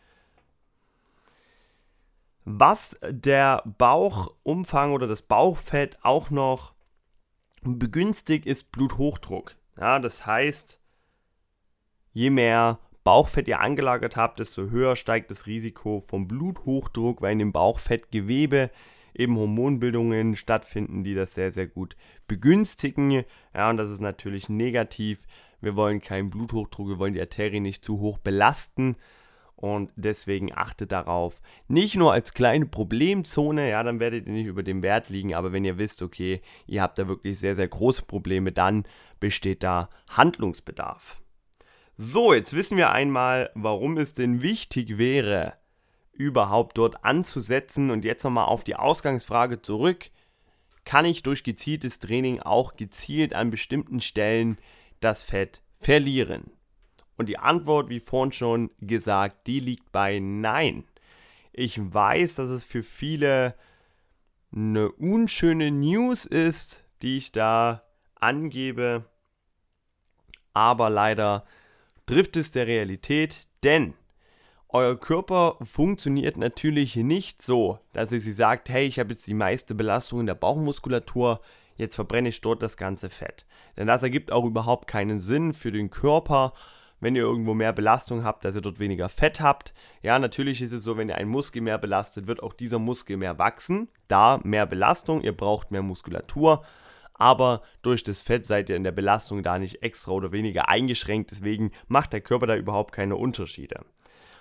Was 2.45 2.97
der 3.03 3.63
Bauchumfang 3.65 4.93
oder 4.93 5.07
das 5.07 5.23
Bauchfett 5.23 5.97
auch 6.03 6.29
noch 6.29 6.73
begünstigt, 7.63 8.45
ist 8.45 8.71
Bluthochdruck. 8.71 9.55
Ja, 9.77 9.99
das 9.99 10.25
heißt, 10.25 10.79
Je 12.15 12.29
mehr 12.29 12.79
Bauchfett 13.03 13.49
ihr 13.49 13.59
angelagert 13.59 14.15
habt, 14.15 14.39
desto 14.39 14.69
höher 14.69 14.95
steigt 14.95 15.29
das 15.29 15.47
Risiko 15.47 15.99
vom 15.99 16.29
Bluthochdruck, 16.29 17.21
weil 17.21 17.33
in 17.33 17.39
dem 17.39 17.51
Bauchfettgewebe 17.51 18.71
eben 19.15 19.37
Hormonbildungen 19.37 20.35
stattfinden, 20.35 21.03
die 21.03 21.15
das 21.15 21.33
sehr, 21.33 21.51
sehr 21.51 21.67
gut 21.67 21.95
begünstigen. 22.27 23.23
Ja, 23.53 23.69
und 23.69 23.77
das 23.77 23.91
ist 23.91 24.01
natürlich 24.01 24.49
negativ. 24.49 25.25
Wir 25.61 25.75
wollen 25.75 26.01
keinen 26.01 26.29
Bluthochdruck, 26.29 26.89
wir 26.89 26.99
wollen 26.99 27.13
die 27.13 27.21
Arterie 27.21 27.59
nicht 27.59 27.83
zu 27.83 27.99
hoch 27.99 28.17
belasten. 28.17 28.95
Und 29.55 29.91
deswegen 29.95 30.51
achtet 30.53 30.91
darauf. 30.91 31.41
Nicht 31.67 31.95
nur 31.95 32.11
als 32.11 32.33
kleine 32.33 32.65
Problemzone, 32.65 33.69
ja, 33.69 33.83
dann 33.83 34.01
werdet 34.01 34.27
ihr 34.27 34.33
nicht 34.33 34.47
über 34.47 34.63
dem 34.63 34.83
Wert 34.83 35.09
liegen, 35.09 35.33
aber 35.33 35.53
wenn 35.53 35.63
ihr 35.63 35.77
wisst, 35.77 36.01
okay, 36.01 36.41
ihr 36.67 36.81
habt 36.81 36.99
da 36.99 37.07
wirklich 37.07 37.39
sehr, 37.39 37.55
sehr 37.55 37.69
große 37.69 38.03
Probleme, 38.03 38.51
dann 38.51 38.83
besteht 39.19 39.63
da 39.63 39.89
Handlungsbedarf. 40.09 41.21
So, 41.97 42.33
jetzt 42.33 42.53
wissen 42.53 42.75
wir 42.75 42.91
einmal, 42.91 43.49
warum 43.55 43.97
es 43.97 44.13
denn 44.13 44.41
wichtig 44.41 44.97
wäre, 44.97 45.53
überhaupt 46.15 46.77
dort 46.77 47.03
anzusetzen. 47.03 47.91
Und 47.91 48.05
jetzt 48.05 48.23
nochmal 48.23 48.45
auf 48.45 48.63
die 48.63 48.75
Ausgangsfrage 48.75 49.61
zurück. 49.61 50.09
Kann 50.83 51.05
ich 51.05 51.23
durch 51.23 51.43
gezieltes 51.43 51.99
Training 51.99 52.41
auch 52.41 52.75
gezielt 52.75 53.33
an 53.33 53.49
bestimmten 53.49 54.01
Stellen 54.01 54.57
das 54.99 55.23
Fett 55.23 55.61
verlieren? 55.79 56.51
Und 57.17 57.27
die 57.27 57.39
Antwort, 57.39 57.89
wie 57.89 57.99
vorhin 57.99 58.31
schon 58.31 58.71
gesagt, 58.79 59.47
die 59.47 59.59
liegt 59.59 59.91
bei 59.91 60.19
Nein. 60.19 60.83
Ich 61.53 61.79
weiß, 61.81 62.35
dass 62.35 62.49
es 62.49 62.63
für 62.63 62.83
viele 62.83 63.55
eine 64.53 64.91
unschöne 64.91 65.71
News 65.71 66.25
ist, 66.25 66.83
die 67.01 67.17
ich 67.17 67.31
da 67.31 67.83
angebe. 68.15 69.05
Aber 70.53 70.89
leider 70.89 71.45
trifft 72.05 72.37
es 72.37 72.51
der 72.51 72.67
Realität, 72.67 73.47
denn 73.63 73.93
euer 74.75 74.99
Körper 74.99 75.57
funktioniert 75.63 76.35
natürlich 76.35 76.97
nicht 76.97 77.41
so, 77.41 77.79
dass 77.93 78.11
ihr 78.11 78.19
sie 78.19 78.33
sagt, 78.33 78.67
hey, 78.67 78.85
ich 78.85 78.99
habe 78.99 79.11
jetzt 79.11 79.25
die 79.25 79.33
meiste 79.33 79.73
Belastung 79.73 80.19
in 80.19 80.25
der 80.25 80.35
Bauchmuskulatur, 80.35 81.39
jetzt 81.77 81.95
verbrenne 81.95 82.29
ich 82.29 82.41
dort 82.41 82.61
das 82.61 82.75
ganze 82.75 83.09
Fett. 83.09 83.45
Denn 83.77 83.87
das 83.87 84.03
ergibt 84.03 84.33
auch 84.33 84.43
überhaupt 84.43 84.87
keinen 84.87 85.21
Sinn 85.21 85.53
für 85.53 85.71
den 85.71 85.91
Körper, 85.91 86.51
wenn 86.99 87.15
ihr 87.15 87.21
irgendwo 87.23 87.53
mehr 87.53 87.71
Belastung 87.71 88.25
habt, 88.25 88.43
dass 88.43 88.55
ihr 88.55 88.61
dort 88.61 88.79
weniger 88.79 89.07
Fett 89.07 89.39
habt. 89.39 89.73
Ja, 90.01 90.19
natürlich 90.19 90.61
ist 90.61 90.73
es 90.73 90.83
so, 90.83 90.97
wenn 90.97 91.07
ihr 91.07 91.15
einen 91.15 91.31
Muskel 91.31 91.61
mehr 91.61 91.77
belastet, 91.77 92.27
wird 92.27 92.43
auch 92.43 92.53
dieser 92.53 92.79
Muskel 92.79 93.15
mehr 93.15 93.39
wachsen. 93.39 93.87
Da 94.09 94.41
mehr 94.43 94.65
Belastung, 94.65 95.21
ihr 95.21 95.35
braucht 95.35 95.71
mehr 95.71 95.83
Muskulatur 95.83 96.65
aber 97.17 97.61
durch 97.81 98.03
das 98.03 98.21
Fett 98.21 98.45
seid 98.45 98.69
ihr 98.69 98.75
in 98.75 98.83
der 98.83 98.91
Belastung 98.91 99.41
da 99.41 99.57
nicht 99.57 99.81
extra 99.81 100.11
oder 100.11 100.31
weniger 100.31 100.67
eingeschränkt, 100.67 101.31
deswegen 101.31 101.71
macht 101.87 102.13
der 102.13 102.21
Körper 102.21 102.47
da 102.47 102.55
überhaupt 102.55 102.93
keine 102.93 103.15
Unterschiede. 103.15 103.85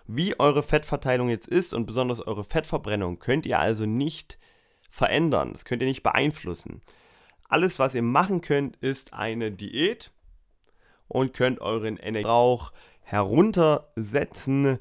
Wie 0.07 0.39
eure 0.39 0.63
Fettverteilung 0.63 1.31
jetzt 1.31 1.49
ist 1.49 1.73
und 1.73 1.87
besonders 1.87 2.21
eure 2.21 2.45
Fettverbrennung 2.45 3.19
könnt 3.19 3.47
ihr 3.47 3.59
also 3.59 3.87
nicht 3.87 4.39
verändern, 4.91 5.53
das 5.53 5.65
könnt 5.65 5.83
ihr 5.83 5.89
nicht 5.89 6.03
beeinflussen. 6.03 6.83
Alles, 7.49 7.79
was 7.79 7.95
ihr 7.95 8.03
machen 8.03 8.41
könnt, 8.41 8.77
ist 8.77 9.15
eine 9.15 9.51
Diät 9.51 10.13
und 11.09 11.35
könnt 11.35 11.61
euren 11.61 11.97
Energiebrauch 11.97 12.73
heruntersetzen, 13.03 14.79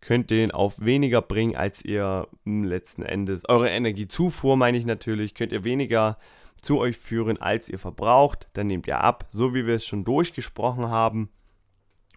könnt 0.00 0.30
den 0.30 0.50
auf 0.50 0.80
weniger 0.80 1.22
bringen, 1.22 1.56
als 1.56 1.84
ihr 1.84 2.28
letzten 2.44 3.02
Endes, 3.02 3.48
eure 3.48 3.68
Energiezufuhr 3.68 4.56
meine 4.56 4.78
ich 4.78 4.86
natürlich, 4.86 5.34
könnt 5.34 5.52
ihr 5.52 5.64
weniger 5.64 6.18
zu 6.56 6.78
euch 6.78 6.96
führen, 6.96 7.40
als 7.40 7.68
ihr 7.68 7.78
verbraucht, 7.78 8.48
dann 8.52 8.66
nehmt 8.66 8.86
ihr 8.86 9.00
ab, 9.00 9.26
so 9.30 9.54
wie 9.54 9.66
wir 9.66 9.76
es 9.76 9.86
schon 9.86 10.04
durchgesprochen 10.04 10.88
haben. 10.88 11.30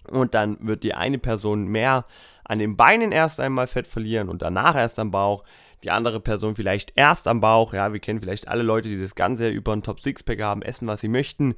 Und 0.10 0.34
dann 0.34 0.58
wird 0.60 0.84
die 0.84 0.96
eine 0.96 1.20
Person 1.20 1.68
mehr 1.68 2.06
an 2.52 2.60
den 2.60 2.76
Beinen 2.76 3.14
erst 3.14 3.40
einmal 3.40 3.66
Fett 3.66 3.88
verlieren 3.88 4.28
und 4.28 4.42
danach 4.42 4.76
erst 4.76 5.00
am 5.00 5.10
Bauch. 5.10 5.46
Die 5.86 5.90
andere 5.90 6.20
Person 6.20 6.58
vielleicht 6.58 6.92
erst 6.98 7.30
am 7.30 7.40
Bauch. 7.40 7.74
Ja, 7.74 7.94
wir 7.94 8.02
kennen 8.02 8.20
vielleicht 8.20 8.50
alle 8.50 8.62
Leute, 8.62 8.90
die 8.90 9.00
das 9.00 9.16
Ganze 9.16 9.48
über 9.48 9.72
einen 9.72 9.84
Top 9.84 10.02
Sixpack 10.02 10.42
haben, 10.42 10.62
essen, 10.62 10.86
was 10.86 11.00
sie 11.00 11.08
möchten. 11.08 11.56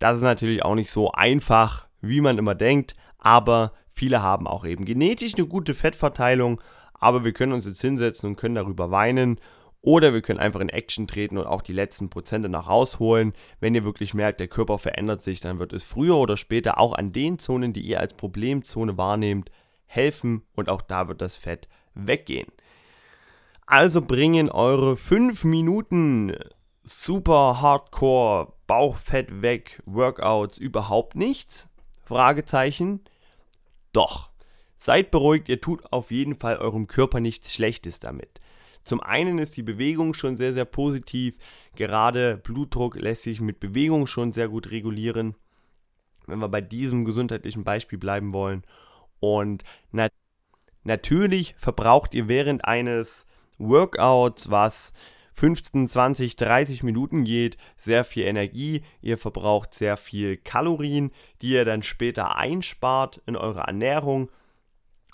Das 0.00 0.16
ist 0.16 0.22
natürlich 0.22 0.64
auch 0.64 0.74
nicht 0.74 0.90
so 0.90 1.12
einfach, 1.12 1.86
wie 2.00 2.20
man 2.20 2.36
immer 2.36 2.56
denkt, 2.56 2.96
aber 3.18 3.74
viele 3.86 4.22
haben 4.22 4.48
auch 4.48 4.64
eben 4.64 4.84
genetisch 4.84 5.36
eine 5.36 5.46
gute 5.46 5.72
Fettverteilung, 5.72 6.60
aber 6.94 7.24
wir 7.24 7.32
können 7.32 7.52
uns 7.52 7.64
jetzt 7.64 7.80
hinsetzen 7.80 8.30
und 8.30 8.36
können 8.36 8.56
darüber 8.56 8.90
weinen 8.90 9.38
oder 9.82 10.12
wir 10.12 10.20
können 10.20 10.40
einfach 10.40 10.60
in 10.60 10.68
Action 10.68 11.06
treten 11.06 11.38
und 11.38 11.46
auch 11.46 11.62
die 11.62 11.72
letzten 11.72 12.10
Prozente 12.10 12.48
noch 12.48 12.68
rausholen. 12.68 13.34
Wenn 13.60 13.76
ihr 13.76 13.84
wirklich 13.84 14.14
merkt, 14.14 14.40
der 14.40 14.48
Körper 14.48 14.78
verändert 14.78 15.22
sich, 15.22 15.38
dann 15.38 15.60
wird 15.60 15.72
es 15.72 15.84
früher 15.84 16.16
oder 16.16 16.36
später 16.36 16.80
auch 16.80 16.92
an 16.92 17.12
den 17.12 17.38
Zonen, 17.38 17.72
die 17.72 17.82
ihr 17.82 18.00
als 18.00 18.14
Problemzone 18.14 18.98
wahrnehmt, 18.98 19.52
helfen 19.86 20.42
und 20.54 20.68
auch 20.68 20.82
da 20.82 21.08
wird 21.08 21.20
das 21.20 21.36
Fett 21.36 21.68
weggehen. 21.94 22.48
Also 23.66 24.00
bringen 24.00 24.50
eure 24.50 24.96
5 24.96 25.44
Minuten 25.44 26.36
super 26.84 27.60
Hardcore 27.60 28.52
Bauchfett 28.66 29.42
weg 29.42 29.82
Workouts 29.86 30.58
überhaupt 30.58 31.16
nichts? 31.16 31.68
Fragezeichen. 32.04 33.00
Doch. 33.92 34.30
Seid 34.76 35.10
beruhigt, 35.10 35.48
ihr 35.48 35.60
tut 35.60 35.92
auf 35.92 36.10
jeden 36.10 36.36
Fall 36.36 36.58
eurem 36.58 36.86
Körper 36.86 37.18
nichts 37.18 37.52
Schlechtes 37.52 37.98
damit. 37.98 38.40
Zum 38.84 39.00
einen 39.00 39.38
ist 39.38 39.56
die 39.56 39.64
Bewegung 39.64 40.14
schon 40.14 40.36
sehr, 40.36 40.52
sehr 40.52 40.64
positiv. 40.64 41.36
Gerade 41.74 42.36
Blutdruck 42.36 42.94
lässt 42.94 43.22
sich 43.22 43.40
mit 43.40 43.58
Bewegung 43.58 44.06
schon 44.06 44.32
sehr 44.32 44.48
gut 44.48 44.70
regulieren, 44.70 45.34
wenn 46.26 46.38
wir 46.38 46.48
bei 46.48 46.60
diesem 46.60 47.04
gesundheitlichen 47.04 47.64
Beispiel 47.64 47.98
bleiben 47.98 48.32
wollen. 48.32 48.62
Und 49.20 49.64
nat 49.92 50.12
natürlich 50.84 51.54
verbraucht 51.58 52.14
ihr 52.14 52.28
während 52.28 52.64
eines 52.64 53.26
Workouts, 53.58 54.50
was 54.50 54.92
15, 55.34 55.86
20, 55.86 56.36
30 56.36 56.82
Minuten 56.82 57.24
geht, 57.24 57.58
sehr 57.76 58.04
viel 58.04 58.24
Energie. 58.24 58.82
Ihr 59.02 59.18
verbraucht 59.18 59.74
sehr 59.74 59.96
viel 59.96 60.38
Kalorien, 60.38 61.10
die 61.42 61.50
ihr 61.50 61.64
dann 61.64 61.82
später 61.82 62.36
einspart 62.36 63.20
in 63.26 63.36
eurer 63.36 63.64
Ernährung. 63.64 64.30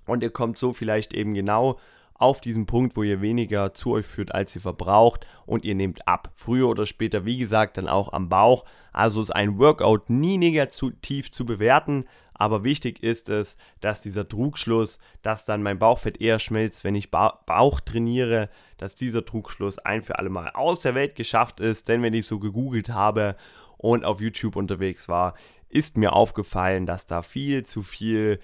Und 0.07 0.23
ihr 0.23 0.31
kommt 0.31 0.59
so 0.59 0.73
vielleicht 0.73 1.13
eben 1.13 1.35
genau 1.35 1.79
auf 2.15 2.41
diesen 2.41 2.67
Punkt, 2.67 2.97
wo 2.97 3.03
ihr 3.03 3.21
weniger 3.21 3.75
zu 3.75 3.93
euch 3.93 4.07
führt, 4.07 4.33
als 4.33 4.55
ihr 4.55 4.61
verbraucht 4.61 5.27
und 5.45 5.65
ihr 5.65 5.75
nehmt 5.75 6.07
ab. 6.07 6.31
Früher 6.37 6.69
oder 6.69 6.87
später, 6.87 7.25
wie 7.25 7.37
gesagt, 7.37 7.77
dann 7.77 7.89
auch 7.89 8.13
am 8.13 8.29
Bauch. 8.29 8.65
Also 8.93 9.21
ist 9.23 9.35
ein 9.35 9.59
Workout 9.59 10.09
nie 10.09 10.39
negativ 10.39 11.33
zu 11.33 11.45
bewerten, 11.45 12.05
aber 12.43 12.65
wichtig 12.65 13.05
ist 13.05 13.29
es, 13.29 13.57
dass 13.81 14.03
dieser 14.03 14.29
Trugschluss, 14.29 14.99
dass 15.23 15.45
dann 15.45 15.63
mein 15.63 15.79
Bauchfett 15.79 16.21
eher 16.21 16.41
schmilzt, 16.41 16.83
wenn 16.83 16.97
ich 16.97 17.13
ba 17.13 17.41
Bauch 17.47 17.79
trainiere, 17.79 18.51
dass 18.79 18.97
dieser 18.97 19.25
Trugschluss 19.25 19.79
ein 19.79 20.03
für 20.03 20.19
alle 20.19 20.29
Mal 20.29 20.51
aus 20.51 20.81
der 20.81 20.97
Welt 20.97 21.15
geschafft 21.15 21.61
ist. 21.61 21.87
Denn 21.87 22.03
wenn 22.03 22.15
ich 22.15 22.27
so 22.27 22.41
gegoogelt 22.41 22.89
habe 22.89 23.37
und 23.79 24.05
auf 24.05 24.21
YouTube 24.21 24.57
unterwegs 24.57 25.09
war, 25.09 25.35
ist 25.69 25.97
mir 25.97 26.15
aufgefallen, 26.15 26.85
dass 26.85 27.07
da 27.07 27.23
viel 27.23 27.65
zu 27.65 27.85
viel 27.85 28.41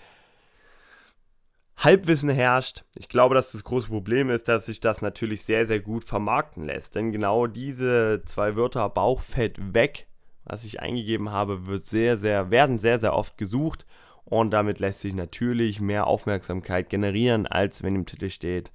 Halbwissen 1.76 2.30
herrscht. 2.30 2.84
Ich 2.94 3.08
glaube, 3.08 3.34
dass 3.34 3.50
das 3.50 3.64
große 3.64 3.88
Problem 3.88 4.30
ist, 4.30 4.46
dass 4.46 4.66
sich 4.66 4.78
das 4.78 5.02
natürlich 5.02 5.42
sehr, 5.42 5.66
sehr 5.66 5.80
gut 5.80 6.04
vermarkten 6.04 6.62
lässt. 6.62 6.94
Denn 6.94 7.10
genau 7.10 7.48
diese 7.48 8.22
zwei 8.26 8.54
Wörter 8.54 8.88
Bauchfett 8.90 9.74
weg, 9.74 10.07
was 10.48 10.64
ich 10.64 10.80
eingegeben 10.80 11.30
habe, 11.30 11.66
wird 11.66 11.86
sehr, 11.86 12.16
sehr, 12.16 12.50
werden 12.50 12.78
sehr, 12.78 12.98
sehr 12.98 13.14
oft 13.14 13.38
gesucht. 13.38 13.86
Und 14.24 14.50
damit 14.50 14.78
lässt 14.78 15.00
sich 15.00 15.14
natürlich 15.14 15.80
mehr 15.80 16.06
Aufmerksamkeit 16.06 16.90
generieren, 16.90 17.46
als 17.46 17.82
wenn 17.82 17.94
im 17.94 18.06
Titel 18.06 18.30
steht, 18.30 18.72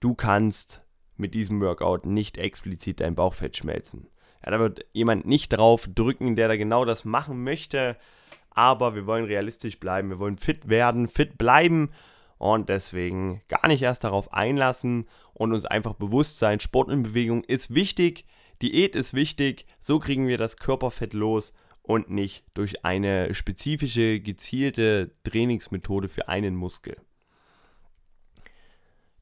du 0.00 0.14
kannst 0.14 0.82
mit 1.16 1.34
diesem 1.34 1.60
Workout 1.60 2.06
nicht 2.06 2.38
explizit 2.38 3.00
dein 3.00 3.14
Bauchfett 3.14 3.56
schmelzen. 3.56 4.08
Ja, 4.44 4.52
da 4.52 4.58
wird 4.60 4.86
jemand 4.92 5.26
nicht 5.26 5.50
drauf 5.50 5.88
drücken, 5.92 6.36
der 6.36 6.48
da 6.48 6.56
genau 6.56 6.84
das 6.84 7.04
machen 7.04 7.42
möchte. 7.42 7.96
Aber 8.50 8.94
wir 8.94 9.06
wollen 9.06 9.24
realistisch 9.24 9.78
bleiben, 9.78 10.10
wir 10.10 10.18
wollen 10.18 10.38
fit 10.38 10.68
werden, 10.68 11.06
fit 11.06 11.38
bleiben 11.38 11.90
und 12.38 12.68
deswegen 12.68 13.42
gar 13.48 13.68
nicht 13.68 13.82
erst 13.82 14.04
darauf 14.04 14.32
einlassen 14.32 15.06
und 15.34 15.52
uns 15.52 15.64
einfach 15.64 15.94
bewusst 15.94 16.38
sein, 16.38 16.60
Sport 16.60 16.88
und 16.88 17.02
Bewegung 17.02 17.44
ist 17.44 17.74
wichtig, 17.74 18.24
Diät 18.62 18.96
ist 18.96 19.14
wichtig, 19.14 19.66
so 19.80 19.98
kriegen 19.98 20.26
wir 20.26 20.38
das 20.38 20.56
Körperfett 20.56 21.14
los 21.14 21.52
und 21.82 22.10
nicht 22.10 22.44
durch 22.54 22.84
eine 22.84 23.34
spezifische, 23.34 24.20
gezielte 24.20 25.12
Trainingsmethode 25.24 26.08
für 26.08 26.28
einen 26.28 26.54
Muskel. 26.54 26.96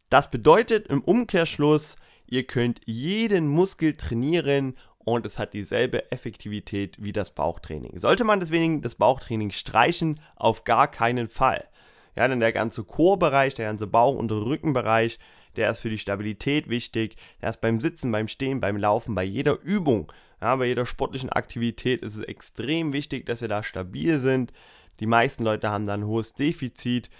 Das 0.08 0.30
bedeutet 0.30 0.86
im 0.86 1.02
Umkehrschluss, 1.02 1.96
ihr 2.26 2.44
könnt 2.44 2.80
jeden 2.86 3.48
Muskel 3.48 3.96
trainieren 3.96 4.76
und 4.98 5.24
es 5.26 5.38
hat 5.38 5.54
dieselbe 5.54 6.10
Effektivität 6.10 6.96
wie 6.98 7.12
das 7.12 7.34
Bauchtraining. 7.34 7.98
Sollte 7.98 8.24
man 8.24 8.40
deswegen 8.40 8.82
das 8.82 8.96
Bauchtraining 8.96 9.52
streichen? 9.52 10.20
Auf 10.34 10.64
gar 10.64 10.90
keinen 10.90 11.28
Fall. 11.28 11.68
Ja, 12.16 12.26
denn 12.26 12.40
der 12.40 12.52
ganze 12.52 12.82
Chorbereich, 12.82 13.54
der 13.54 13.66
ganze 13.66 13.86
Bauch- 13.86 14.16
und 14.16 14.32
Rückenbereich, 14.32 15.18
der 15.56 15.70
ist 15.70 15.80
für 15.80 15.90
die 15.90 15.98
Stabilität 15.98 16.68
wichtig. 16.68 17.16
Der 17.40 17.50
ist 17.50 17.60
beim 17.60 17.80
Sitzen, 17.80 18.12
beim 18.12 18.28
Stehen, 18.28 18.60
beim 18.60 18.76
Laufen, 18.76 19.14
bei 19.14 19.24
jeder 19.24 19.60
Übung, 19.60 20.12
ja, 20.40 20.56
bei 20.56 20.66
jeder 20.66 20.86
sportlichen 20.86 21.30
Aktivität 21.30 22.02
ist 22.02 22.16
es 22.16 22.22
extrem 22.22 22.92
wichtig, 22.92 23.26
dass 23.26 23.40
wir 23.40 23.48
da 23.48 23.62
stabil 23.62 24.18
sind. 24.18 24.52
Die 25.00 25.06
meisten 25.06 25.44
Leute 25.44 25.70
haben 25.70 25.86
da 25.86 25.94
ein 25.94 26.06
hohes 26.06 26.34
Defizit 26.34 27.10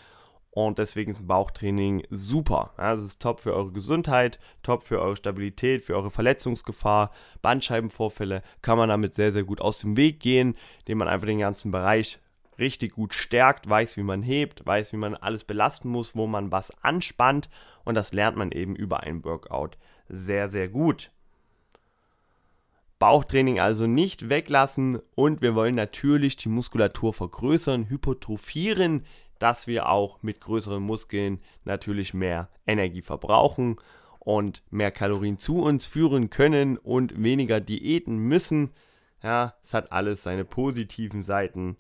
und 0.50 0.78
deswegen 0.78 1.10
ist 1.10 1.20
ein 1.20 1.26
Bauchtraining 1.26 2.06
super. 2.10 2.72
Ja, 2.78 2.96
das 2.96 3.04
ist 3.04 3.22
top 3.22 3.40
für 3.40 3.54
eure 3.54 3.72
Gesundheit, 3.72 4.38
top 4.62 4.84
für 4.84 5.00
eure 5.00 5.16
Stabilität, 5.16 5.82
für 5.82 5.94
eure 5.94 6.10
Verletzungsgefahr, 6.10 7.10
Bandscheibenvorfälle. 7.42 8.42
Kann 8.62 8.78
man 8.78 8.88
damit 8.88 9.14
sehr, 9.14 9.32
sehr 9.32 9.44
gut 9.44 9.60
aus 9.60 9.80
dem 9.80 9.96
Weg 9.96 10.20
gehen, 10.20 10.56
indem 10.80 10.98
man 10.98 11.08
einfach 11.08 11.26
den 11.26 11.40
ganzen 11.40 11.70
Bereich 11.70 12.18
richtig 12.58 12.94
gut 12.94 13.14
stärkt, 13.14 13.68
weiß, 13.68 13.96
wie 13.96 14.02
man 14.02 14.22
hebt, 14.22 14.66
weiß, 14.66 14.92
wie 14.92 14.98
man 14.98 15.14
alles 15.14 15.44
belasten 15.44 15.88
muss, 15.88 16.16
wo 16.16 16.26
man 16.26 16.52
was 16.52 16.70
anspannt 16.82 17.48
und 17.84 17.94
das 17.94 18.12
lernt 18.12 18.36
man 18.36 18.52
eben 18.52 18.76
über 18.76 19.00
ein 19.00 19.24
Workout 19.24 19.76
sehr, 20.08 20.48
sehr 20.48 20.68
gut. 20.68 21.10
Bauchtraining 22.98 23.60
also 23.60 23.86
nicht 23.86 24.30
weglassen 24.30 25.00
und 25.14 25.42
wir 25.42 25.54
wollen 25.54 25.74
natürlich 25.74 26.36
die 26.36 26.48
Muskulatur 26.48 27.12
vergrößern, 27.12 27.90
hypotrophieren, 27.90 29.04
dass 29.38 29.66
wir 29.66 29.90
auch 29.90 30.22
mit 30.22 30.40
größeren 30.40 30.82
Muskeln 30.82 31.40
natürlich 31.64 32.14
mehr 32.14 32.48
Energie 32.66 33.02
verbrauchen 33.02 33.76
und 34.18 34.62
mehr 34.70 34.90
Kalorien 34.90 35.38
zu 35.38 35.62
uns 35.62 35.84
führen 35.84 36.30
können 36.30 36.78
und 36.78 37.22
weniger 37.22 37.60
Diäten 37.60 38.16
müssen. 38.16 38.70
Ja, 39.22 39.54
es 39.62 39.74
hat 39.74 39.92
alles 39.92 40.22
seine 40.22 40.46
positiven 40.46 41.22
Seiten 41.22 41.76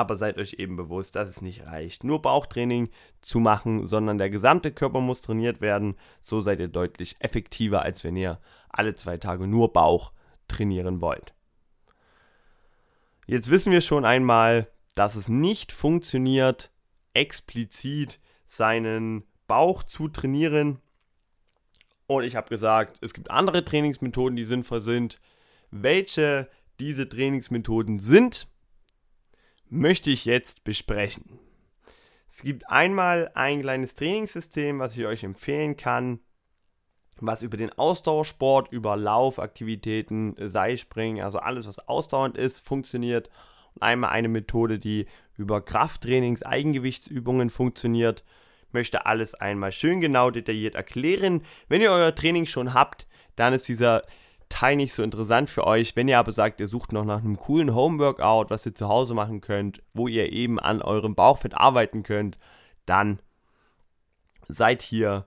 aber 0.00 0.16
seid 0.16 0.38
euch 0.38 0.54
eben 0.54 0.76
bewusst, 0.76 1.14
dass 1.14 1.28
es 1.28 1.42
nicht 1.42 1.66
reicht, 1.66 2.04
nur 2.04 2.22
Bauchtraining 2.22 2.88
zu 3.20 3.38
machen, 3.38 3.86
sondern 3.86 4.18
der 4.18 4.30
gesamte 4.30 4.72
Körper 4.72 5.00
muss 5.00 5.22
trainiert 5.22 5.60
werden. 5.60 5.96
So 6.20 6.40
seid 6.40 6.60
ihr 6.60 6.68
deutlich 6.68 7.16
effektiver, 7.20 7.82
als 7.82 8.02
wenn 8.02 8.16
ihr 8.16 8.40
alle 8.70 8.94
zwei 8.94 9.18
Tage 9.18 9.46
nur 9.46 9.72
Bauch 9.72 10.12
trainieren 10.48 11.00
wollt. 11.00 11.34
Jetzt 13.26 13.50
wissen 13.50 13.72
wir 13.72 13.80
schon 13.80 14.04
einmal, 14.04 14.66
dass 14.94 15.14
es 15.14 15.28
nicht 15.28 15.70
funktioniert, 15.70 16.72
explizit 17.14 18.18
seinen 18.44 19.24
Bauch 19.46 19.82
zu 19.82 20.08
trainieren. 20.08 20.80
Und 22.06 22.24
ich 22.24 22.34
habe 22.34 22.48
gesagt, 22.48 22.98
es 23.02 23.14
gibt 23.14 23.30
andere 23.30 23.64
Trainingsmethoden, 23.64 24.34
die 24.34 24.44
sinnvoll 24.44 24.80
sind. 24.80 25.20
Welche 25.70 26.48
diese 26.80 27.08
Trainingsmethoden 27.08 28.00
sind, 28.00 28.48
möchte 29.70 30.10
ich 30.10 30.24
jetzt 30.24 30.64
besprechen. 30.64 31.38
Es 32.28 32.42
gibt 32.42 32.68
einmal 32.68 33.30
ein 33.34 33.62
kleines 33.62 33.94
Trainingssystem, 33.94 34.78
was 34.78 34.96
ich 34.96 35.06
euch 35.06 35.24
empfehlen 35.24 35.76
kann, 35.76 36.20
was 37.20 37.42
über 37.42 37.56
den 37.56 37.72
Ausdauersport, 37.72 38.72
über 38.72 38.96
Laufaktivitäten, 38.96 40.36
Seilspringen, 40.38 41.24
also 41.24 41.38
alles, 41.38 41.66
was 41.66 41.88
ausdauernd 41.88 42.36
ist, 42.36 42.60
funktioniert. 42.60 43.30
Und 43.74 43.82
einmal 43.82 44.10
eine 44.10 44.28
Methode, 44.28 44.78
die 44.78 45.06
über 45.36 45.60
Krafttrainings, 45.60 46.42
Eigengewichtsübungen 46.42 47.50
funktioniert. 47.50 48.24
Ich 48.68 48.72
möchte 48.72 49.06
alles 49.06 49.34
einmal 49.34 49.72
schön 49.72 50.00
genau 50.00 50.30
detailliert 50.30 50.74
erklären. 50.74 51.42
Wenn 51.68 51.80
ihr 51.80 51.92
euer 51.92 52.14
Training 52.14 52.46
schon 52.46 52.74
habt, 52.74 53.06
dann 53.36 53.52
ist 53.52 53.68
dieser 53.68 54.02
Teil 54.50 54.76
nicht 54.76 54.92
so 54.92 55.02
interessant 55.02 55.48
für 55.48 55.66
euch. 55.66 55.96
Wenn 55.96 56.08
ihr 56.08 56.18
aber 56.18 56.32
sagt, 56.32 56.60
ihr 56.60 56.68
sucht 56.68 56.92
noch 56.92 57.06
nach 57.06 57.20
einem 57.20 57.38
coolen 57.38 57.74
Homeworkout, 57.74 58.50
was 58.50 58.66
ihr 58.66 58.74
zu 58.74 58.88
Hause 58.88 59.14
machen 59.14 59.40
könnt, 59.40 59.82
wo 59.94 60.06
ihr 60.08 60.30
eben 60.30 60.60
an 60.60 60.82
eurem 60.82 61.14
Bauchfett 61.14 61.54
arbeiten 61.54 62.02
könnt, 62.02 62.36
dann 62.84 63.20
seid 64.48 64.82
hier, 64.82 65.24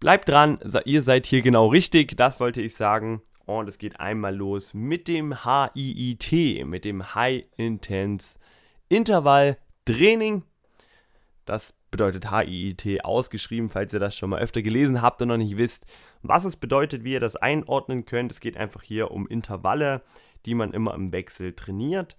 bleibt 0.00 0.28
dran, 0.28 0.58
ihr 0.84 1.02
seid 1.02 1.26
hier 1.26 1.42
genau 1.42 1.66
richtig, 1.66 2.16
das 2.16 2.40
wollte 2.40 2.62
ich 2.62 2.76
sagen. 2.76 3.20
Und 3.44 3.68
es 3.68 3.78
geht 3.78 4.00
einmal 4.00 4.34
los 4.34 4.74
mit 4.74 5.06
dem 5.06 5.44
HIIT, 5.44 6.66
mit 6.66 6.84
dem 6.84 7.14
High 7.14 7.44
Intense 7.56 8.38
Intervall 8.88 9.58
Training. 9.84 10.42
Das 11.44 11.76
bedeutet 11.92 12.30
HIIT 12.30 13.04
ausgeschrieben, 13.04 13.70
falls 13.70 13.92
ihr 13.94 14.00
das 14.00 14.16
schon 14.16 14.30
mal 14.30 14.40
öfter 14.40 14.62
gelesen 14.62 15.00
habt 15.00 15.22
und 15.22 15.28
noch 15.28 15.36
nicht 15.36 15.56
wisst, 15.56 15.86
was 16.28 16.44
es 16.44 16.56
bedeutet, 16.56 17.04
wie 17.04 17.12
ihr 17.12 17.20
das 17.20 17.36
einordnen 17.36 18.04
könnt. 18.04 18.32
Es 18.32 18.40
geht 18.40 18.56
einfach 18.56 18.82
hier 18.82 19.10
um 19.10 19.26
Intervalle, 19.26 20.02
die 20.44 20.54
man 20.54 20.72
immer 20.72 20.94
im 20.94 21.12
Wechsel 21.12 21.54
trainiert. 21.54 22.16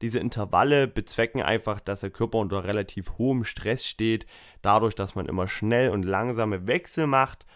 Diese 0.00 0.20
Intervalle 0.20 0.86
bezwecken 0.86 1.42
einfach, 1.42 1.80
dass 1.80 2.00
der 2.00 2.10
Körper 2.10 2.38
unter 2.38 2.64
relativ 2.64 3.18
hohem 3.18 3.44
Stress 3.44 3.84
steht, 3.84 4.26
dadurch, 4.62 4.94
dass 4.94 5.14
man 5.14 5.26
immer 5.26 5.48
schnell 5.48 5.90
und 5.90 6.04
langsame 6.04 6.66
Wechsel 6.66 7.06
macht 7.06 7.46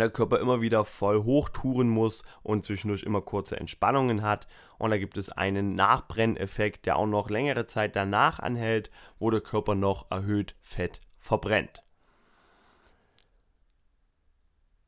der 0.00 0.10
Körper 0.10 0.40
immer 0.40 0.60
wieder 0.60 0.84
voll 0.84 1.24
hochtouren 1.24 1.88
muss 1.88 2.22
und 2.42 2.64
zwischendurch 2.64 3.02
immer 3.02 3.22
kurze 3.22 3.58
Entspannungen 3.58 4.22
hat. 4.22 4.46
Und 4.78 4.90
da 4.90 4.98
gibt 4.98 5.16
es 5.16 5.30
einen 5.30 5.74
Nachbrenneffekt, 5.74 6.86
der 6.86 6.96
auch 6.96 7.06
noch 7.06 7.30
längere 7.30 7.66
Zeit 7.66 7.96
danach 7.96 8.38
anhält, 8.38 8.90
wo 9.18 9.30
der 9.30 9.40
Körper 9.40 9.74
noch 9.74 10.10
erhöht 10.10 10.54
Fett 10.60 11.00
verbrennt. 11.18 11.85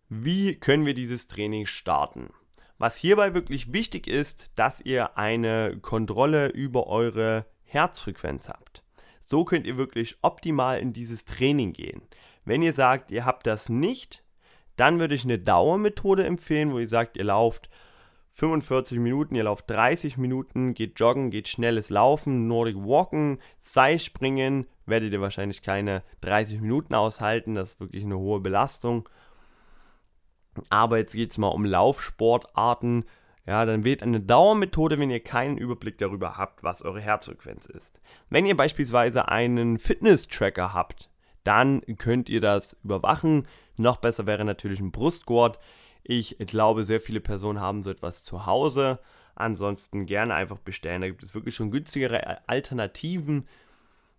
Wie 0.09 0.55
können 0.55 0.87
wir 0.87 0.95
dieses 0.95 1.29
Training 1.29 1.67
starten? 1.67 2.31
Was 2.79 2.97
hierbei 2.97 3.35
wirklich 3.35 3.75
wichtig 3.75 4.07
ist, 4.07 4.51
dass 4.55 4.81
ihr 4.81 5.19
eine 5.19 5.79
Kontrolle 5.83 6.49
über 6.49 6.87
eure 6.87 7.45
Herzfrequenz 7.65 8.49
habt. 8.49 8.83
So 9.21 9.45
könnt 9.45 9.67
ihr 9.67 9.77
wirklich 9.77 10.17
optimal 10.23 10.79
in 10.79 10.95
dieses 10.95 11.27
Training 11.27 11.75
gehen. 11.75 12.01
Wenn 12.47 12.63
ihr 12.63 12.73
sagt, 12.73 13.11
ihr 13.11 13.27
habt 13.27 13.47
das 13.47 13.69
nicht, 13.69 14.25
dann 14.77 14.99
würde 14.99 15.15
ich 15.15 15.25
eine 15.25 15.39
Dauermethode 15.39 16.25
empfehlen, 16.25 16.73
wo 16.73 16.79
ihr 16.79 16.89
sagt, 16.89 17.19
ihr 17.19 17.25
lauft 17.25 17.69
45 18.33 18.99
Minuten, 19.01 19.35
ihr 19.35 19.45
lauft 19.45 19.69
30 19.69 20.17
Minuten, 20.17 20.73
geht 20.73 20.99
joggen, 20.99 21.31
geht 21.31 21.49
schnelles 21.49 21.91
Laufen, 21.91 22.49
Nordic 22.49 22.77
Walken, 22.77 23.41
Seilspringen, 23.61 24.67
werdet 24.87 25.13
ihr 25.13 25.21
wahrscheinlich 25.21 25.61
keine 25.61 26.03
30 26.23 26.63
Minuten 26.63 26.95
aushalten, 26.95 27.57
das 27.57 27.71
ist 27.71 27.81
wirklich 27.81 28.05
eine 28.05 28.17
hohe 28.17 28.41
Belastung. 28.41 29.07
Aber 30.71 30.99
jetzt 30.99 31.13
geht 31.15 31.33
es 31.33 31.39
mal 31.39 31.49
um 31.49 31.65
Laufsportarten. 31.65 33.05
Ja, 33.47 33.65
dann 33.65 33.85
wählt 33.85 34.03
eine 34.03 34.21
Dauermethode, 34.21 34.99
wenn 34.99 35.11
ihr 35.11 35.21
keinen 35.21 35.57
Überblick 35.57 35.97
darüber 35.99 36.37
habt, 36.37 36.63
was 36.63 36.83
eure 36.83 37.01
Herzfrequenz 37.01 37.67
ist. 37.67 38.01
Wenn 38.29 38.45
ihr 38.45 38.57
beispielsweise 38.57 39.29
einen 39.29 39.79
Fitness-Tracker 39.79 40.75
habt, 40.75 41.09
dann 41.45 41.81
könnt 41.97 42.29
ihr 42.29 42.43
das 42.43 42.77
überwachen. 42.85 43.47
Noch 43.77 43.97
besser 43.97 44.27
wäre 44.27 44.45
natürlich 44.45 44.81
ein 44.81 44.93
Brustgurt. 44.93 45.59
Ich 46.03 46.37
glaube, 46.39 46.85
sehr 46.85 47.01
viele 47.01 47.21
Personen 47.21 47.61
haben 47.61 47.83
so 47.83 47.91
etwas 47.91 48.23
zu 48.23 48.45
Hause. 48.45 48.99
Ansonsten 49.35 50.05
gerne 50.05 50.35
einfach 50.35 50.59
bestellen. 50.59 51.01
Da 51.01 51.09
gibt 51.09 51.23
es 51.23 51.35
wirklich 51.35 51.55
schon 51.55 51.71
günstigere 51.71 52.47
Alternativen. 52.49 53.47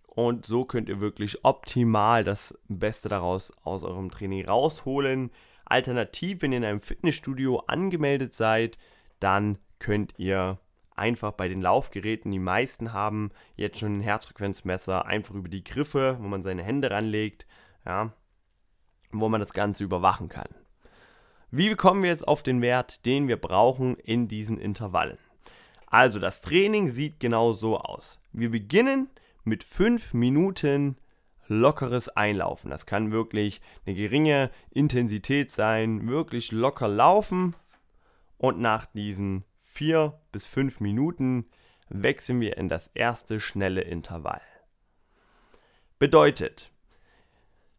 Und 0.07 0.45
so 0.45 0.65
könnt 0.65 0.89
ihr 0.89 1.01
wirklich 1.01 1.45
optimal 1.45 2.23
das 2.23 2.57
Beste 2.67 3.09
daraus 3.09 3.53
aus 3.63 3.83
eurem 3.83 4.09
Training 4.09 4.45
rausholen. 4.47 5.29
Alternativ, 5.69 6.41
wenn 6.41 6.51
ihr 6.51 6.57
in 6.57 6.65
einem 6.65 6.81
Fitnessstudio 6.81 7.59
angemeldet 7.67 8.33
seid, 8.33 8.77
dann 9.19 9.57
könnt 9.79 10.13
ihr 10.17 10.59
einfach 10.95 11.31
bei 11.31 11.47
den 11.47 11.61
Laufgeräten, 11.61 12.31
die 12.31 12.39
meisten 12.39 12.93
haben 12.93 13.31
jetzt 13.55 13.79
schon 13.79 13.99
ein 13.99 14.01
Herzfrequenzmesser, 14.01 15.05
einfach 15.05 15.33
über 15.33 15.49
die 15.49 15.63
Griffe, 15.63 16.17
wo 16.19 16.27
man 16.27 16.43
seine 16.43 16.63
Hände 16.63 16.91
ranlegt, 16.91 17.47
ja, 17.85 18.11
wo 19.11 19.29
man 19.29 19.39
das 19.39 19.53
Ganze 19.53 19.83
überwachen 19.83 20.27
kann. 20.27 20.49
Wie 21.51 21.73
kommen 21.75 22.03
wir 22.03 22.09
jetzt 22.09 22.27
auf 22.27 22.43
den 22.43 22.61
Wert, 22.61 23.05
den 23.05 23.27
wir 23.27 23.37
brauchen 23.37 23.95
in 23.95 24.27
diesen 24.27 24.59
Intervallen? 24.59 25.17
Also 25.87 26.19
das 26.19 26.41
Training 26.41 26.91
sieht 26.91 27.19
genau 27.19 27.53
so 27.53 27.79
aus. 27.79 28.19
Wir 28.31 28.51
beginnen 28.51 29.09
mit 29.43 29.63
5 29.63 30.13
Minuten 30.13 30.97
lockeres 31.49 32.09
Einlaufen. 32.09 32.69
Das 32.71 32.85
kann 32.85 33.11
wirklich 33.11 33.61
eine 33.85 33.95
geringe 33.95 34.49
Intensität 34.69 35.51
sein, 35.51 36.07
wirklich 36.07 36.51
locker 36.51 36.87
laufen 36.87 37.55
und 38.37 38.59
nach 38.59 38.85
diesen 38.85 39.43
vier 39.63 40.19
bis 40.31 40.45
fünf 40.45 40.79
Minuten 40.79 41.49
wechseln 41.89 42.39
wir 42.39 42.57
in 42.57 42.69
das 42.69 42.87
erste 42.93 43.39
schnelle 43.39 43.81
Intervall. 43.81 44.41
Bedeutet, 45.97 46.71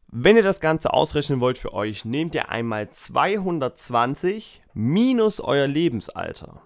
wenn 0.09 0.37
ihr 0.37 0.43
das 0.43 0.61
Ganze 0.61 0.93
ausrechnen 0.93 1.41
wollt 1.41 1.57
für 1.57 1.73
euch, 1.73 2.05
nehmt 2.05 2.35
ihr 2.35 2.49
einmal 2.49 2.91
220 2.91 4.61
minus 4.75 5.41
euer 5.41 5.69
Lebensalter. 5.69 6.63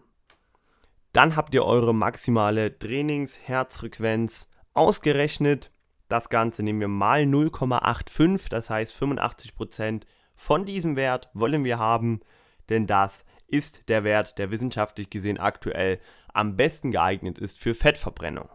Dann 1.12 1.36
habt 1.36 1.54
ihr 1.54 1.64
eure 1.64 1.94
maximale 1.94 2.76
Trainingsherzfrequenz 2.78 4.48
ausgerechnet. 4.72 5.70
Das 6.14 6.28
Ganze 6.28 6.62
nehmen 6.62 6.78
wir 6.78 6.86
mal 6.86 7.22
0,85, 7.22 8.48
das 8.48 8.70
heißt 8.70 8.94
85% 8.94 10.02
von 10.36 10.64
diesem 10.64 10.94
Wert 10.94 11.28
wollen 11.34 11.64
wir 11.64 11.80
haben, 11.80 12.20
denn 12.68 12.86
das 12.86 13.24
ist 13.48 13.88
der 13.88 14.04
Wert, 14.04 14.38
der 14.38 14.52
wissenschaftlich 14.52 15.10
gesehen 15.10 15.40
aktuell 15.40 15.98
am 16.32 16.54
besten 16.54 16.92
geeignet 16.92 17.36
ist 17.40 17.58
für 17.58 17.74
Fettverbrennung. 17.74 18.48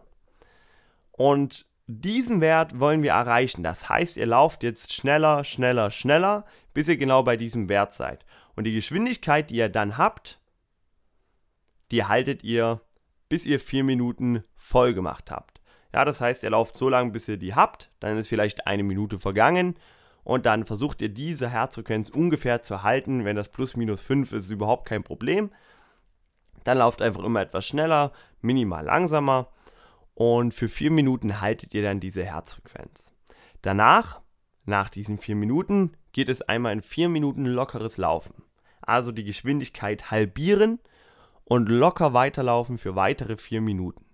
Und 1.12 1.66
diesen 1.86 2.40
Wert 2.40 2.80
wollen 2.80 3.02
wir 3.02 3.10
erreichen. 3.10 3.62
Das 3.62 3.90
heißt, 3.90 4.16
ihr 4.16 4.24
lauft 4.24 4.62
jetzt 4.62 4.94
schneller, 4.94 5.44
schneller, 5.44 5.90
schneller, 5.90 6.46
bis 6.72 6.88
ihr 6.88 6.96
genau 6.96 7.24
bei 7.24 7.36
diesem 7.36 7.68
Wert 7.68 7.92
seid. 7.92 8.24
Und 8.56 8.64
die 8.64 8.72
Geschwindigkeit, 8.72 9.50
die 9.50 9.56
ihr 9.56 9.68
dann 9.68 9.98
habt, 9.98 10.40
die 11.90 12.06
haltet 12.06 12.42
ihr, 12.42 12.80
bis 13.28 13.44
ihr 13.44 13.60
vier 13.60 13.84
Minuten 13.84 14.44
voll 14.54 14.94
gemacht 14.94 15.30
habt. 15.30 15.59
Ja, 15.92 16.04
das 16.04 16.20
heißt, 16.20 16.42
ihr 16.44 16.50
lauft 16.50 16.76
so 16.76 16.88
lange, 16.88 17.10
bis 17.10 17.28
ihr 17.28 17.36
die 17.36 17.54
habt, 17.54 17.90
dann 18.00 18.16
ist 18.16 18.28
vielleicht 18.28 18.66
eine 18.66 18.82
Minute 18.82 19.18
vergangen 19.18 19.76
und 20.22 20.46
dann 20.46 20.64
versucht 20.64 21.02
ihr 21.02 21.08
diese 21.08 21.48
Herzfrequenz 21.48 22.10
ungefähr 22.10 22.62
zu 22.62 22.82
halten. 22.82 23.24
Wenn 23.24 23.36
das 23.36 23.48
plus 23.48 23.76
minus 23.76 24.00
5 24.00 24.32
ist, 24.32 24.44
ist 24.44 24.50
überhaupt 24.50 24.86
kein 24.86 25.02
Problem. 25.02 25.50
Dann 26.64 26.78
lauft 26.78 27.02
einfach 27.02 27.24
immer 27.24 27.40
etwas 27.40 27.66
schneller, 27.66 28.12
minimal 28.40 28.84
langsamer 28.84 29.48
und 30.14 30.52
für 30.52 30.68
4 30.68 30.90
Minuten 30.90 31.40
haltet 31.40 31.74
ihr 31.74 31.82
dann 31.82 31.98
diese 31.98 32.24
Herzfrequenz. 32.24 33.14
Danach, 33.62 34.20
nach 34.64 34.90
diesen 34.90 35.18
4 35.18 35.34
Minuten, 35.34 35.96
geht 36.12 36.28
es 36.28 36.42
einmal 36.42 36.72
in 36.72 36.82
4 36.82 37.08
Minuten 37.08 37.46
lockeres 37.46 37.96
Laufen. 37.96 38.42
Also 38.82 39.12
die 39.12 39.24
Geschwindigkeit 39.24 40.10
halbieren 40.10 40.78
und 41.44 41.68
locker 41.68 42.12
weiterlaufen 42.12 42.78
für 42.78 42.94
weitere 42.96 43.36
4 43.36 43.60
Minuten. 43.60 44.04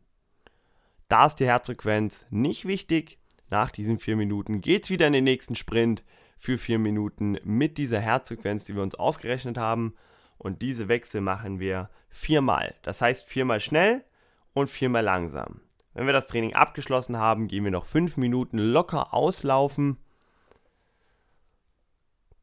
Da 1.09 1.27
ist 1.27 1.37
die 1.37 1.47
Herzfrequenz 1.47 2.27
nicht 2.31 2.66
wichtig, 2.66 3.19
nach 3.49 3.71
diesen 3.71 3.99
vier 3.99 4.16
Minuten 4.16 4.61
geht 4.61 4.85
es 4.85 4.90
wieder 4.90 5.07
in 5.07 5.12
den 5.12 5.25
nächsten 5.25 5.55
Sprint 5.55 6.05
für 6.37 6.59
vier 6.59 6.79
Minuten 6.79 7.38
mit 7.45 7.79
dieser 7.79 8.01
Herzfrequenz, 8.01 8.64
die 8.64 8.75
wir 8.75 8.83
uns 8.83 8.97
ausgerechnet 8.97 9.57
haben. 9.57 9.95
Und 10.37 10.62
diese 10.62 10.88
Wechsel 10.88 11.21
machen 11.21 11.61
wir 11.61 11.88
viermal. 12.11 12.75
Das 12.83 13.01
heißt 13.01 13.25
viermal 13.25 13.61
schnell 13.61 14.05
und 14.53 14.69
viermal 14.69 15.05
langsam. 15.05 15.61
Wenn 15.95 16.07
wir 16.07 16.12
das 16.12 16.27
Training 16.27 16.55
abgeschlossen 16.55 17.16
haben, 17.16 17.49
gehen 17.49 17.64
wir 17.64 17.71
noch 17.71 17.87
fünf 17.87 18.16
Minuten 18.16 18.59
locker 18.59 19.14
auslaufen. 19.14 19.97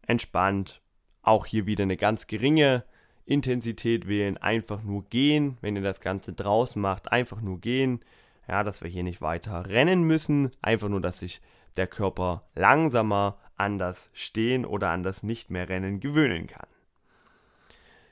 Entspannt. 0.08 0.82
Auch 1.22 1.46
hier 1.46 1.66
wieder 1.66 1.84
eine 1.84 1.98
ganz 1.98 2.28
geringe 2.28 2.84
Intensität 3.26 4.08
wählen. 4.08 4.38
Einfach 4.38 4.82
nur 4.84 5.06
gehen. 5.10 5.58
Wenn 5.62 5.76
ihr 5.76 5.84
das 5.84 6.02
Ganze 6.02 6.34
draußen 6.34 6.82
macht, 6.82 7.12
einfach 7.12 7.42
nur 7.42 7.60
gehen. 7.62 8.00
Ja, 8.48 8.64
dass 8.64 8.82
wir 8.82 8.90
hier 8.90 9.04
nicht 9.04 9.22
weiter 9.22 9.68
rennen 9.68 10.04
müssen, 10.04 10.52
einfach 10.62 10.90
nur, 10.90 11.02
dass 11.02 11.20
sich 11.20 11.42
der 11.78 11.88
Körper 11.88 12.50
langsamer 12.56 13.38
an 13.56 13.78
das 13.78 14.10
Stehen 14.14 14.66
oder 14.66 14.90
an 14.90 15.04
das 15.04 15.24
nicht 15.24 15.50
mehr 15.50 15.70
Rennen 15.70 16.00
gewöhnen 16.00 16.48
kann. 16.48 16.68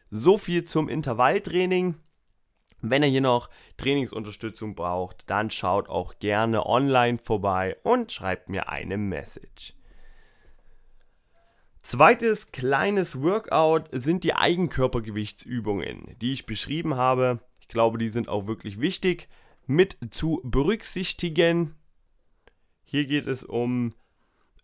So 0.09 0.37
viel 0.37 0.63
zum 0.63 0.89
Intervalltraining. 0.89 1.95
Wenn 2.81 3.03
ihr 3.03 3.09
hier 3.09 3.21
noch 3.21 3.49
Trainingsunterstützung 3.77 4.75
braucht, 4.75 5.29
dann 5.29 5.51
schaut 5.51 5.87
auch 5.87 6.15
gerne 6.19 6.65
online 6.65 7.19
vorbei 7.19 7.77
und 7.83 8.11
schreibt 8.11 8.49
mir 8.49 8.69
eine 8.69 8.97
Message. 8.97 9.75
Zweites 11.83 12.51
kleines 12.51 13.21
Workout 13.21 13.89
sind 13.91 14.23
die 14.23 14.33
Eigenkörpergewichtsübungen, 14.33 16.15
die 16.21 16.33
ich 16.33 16.45
beschrieben 16.45 16.95
habe. 16.95 17.39
Ich 17.59 17.67
glaube, 17.67 17.97
die 17.97 18.09
sind 18.09 18.29
auch 18.29 18.47
wirklich 18.47 18.79
wichtig 18.79 19.27
mit 19.71 19.97
zu 20.09 20.41
berücksichtigen. 20.43 21.75
Hier 22.83 23.05
geht 23.05 23.25
es 23.25 23.43
um 23.43 23.93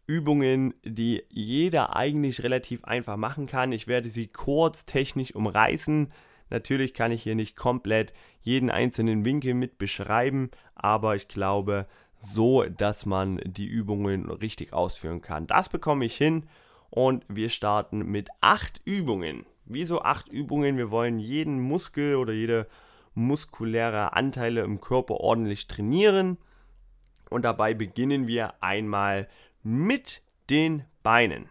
Übungen, 0.05 0.73
die 0.83 1.23
jeder 1.29 1.95
eigentlich 1.95 2.43
relativ 2.43 2.83
einfach 2.83 3.17
machen 3.17 3.47
kann. 3.47 3.71
Ich 3.71 3.87
werde 3.87 4.09
sie 4.09 4.27
kurz 4.27 4.85
technisch 4.85 5.33
umreißen. 5.33 6.11
Natürlich 6.49 6.93
kann 6.93 7.11
ich 7.11 7.23
hier 7.23 7.35
nicht 7.35 7.55
komplett 7.55 8.13
jeden 8.41 8.69
einzelnen 8.69 9.25
Winkel 9.25 9.53
mit 9.53 9.77
beschreiben, 9.77 10.49
aber 10.75 11.15
ich 11.15 11.27
glaube 11.27 11.87
so, 12.19 12.63
dass 12.63 13.05
man 13.05 13.39
die 13.45 13.67
Übungen 13.67 14.29
richtig 14.29 14.73
ausführen 14.73 15.21
kann. 15.21 15.47
Das 15.47 15.69
bekomme 15.69 16.05
ich 16.05 16.15
hin 16.15 16.47
und 16.89 17.25
wir 17.27 17.49
starten 17.49 17.99
mit 17.99 18.29
acht 18.41 18.81
Übungen. 18.85 19.45
Wieso 19.65 20.01
acht 20.01 20.29
Übungen? 20.29 20.77
Wir 20.77 20.91
wollen 20.91 21.19
jeden 21.19 21.59
Muskel 21.59 22.15
oder 22.15 22.33
jede 22.33 22.67
muskuläre 23.17 24.13
Anteile 24.13 24.61
im 24.61 24.79
Körper 24.79 25.15
ordentlich 25.15 25.67
trainieren. 25.67 26.37
Und 27.29 27.43
dabei 27.43 27.73
beginnen 27.73 28.27
wir 28.27 28.53
einmal 28.63 29.27
mit 29.63 30.21
den 30.49 30.85
Beinen. 31.03 31.49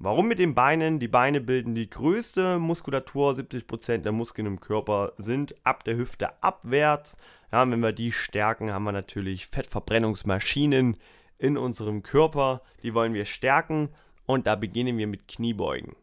Warum 0.00 0.28
mit 0.28 0.38
den 0.38 0.54
Beinen? 0.54 1.00
Die 1.00 1.08
Beine 1.08 1.40
bilden 1.40 1.74
die 1.74 1.90
größte 1.90 2.58
Muskulatur. 2.58 3.32
70% 3.32 3.98
der 3.98 4.12
Muskeln 4.12 4.46
im 4.46 4.60
Körper 4.60 5.12
sind 5.18 5.54
ab 5.64 5.84
der 5.84 5.96
Hüfte 5.96 6.42
abwärts. 6.42 7.16
Ja, 7.52 7.68
wenn 7.70 7.80
wir 7.80 7.92
die 7.92 8.12
stärken, 8.12 8.72
haben 8.72 8.84
wir 8.84 8.92
natürlich 8.92 9.48
Fettverbrennungsmaschinen 9.48 10.96
in 11.36 11.58
unserem 11.58 12.02
Körper. 12.02 12.62
Die 12.82 12.94
wollen 12.94 13.12
wir 13.12 13.26
stärken 13.26 13.90
und 14.24 14.46
da 14.46 14.54
beginnen 14.54 14.96
wir 14.98 15.06
mit 15.06 15.28
Kniebeugen. 15.28 15.94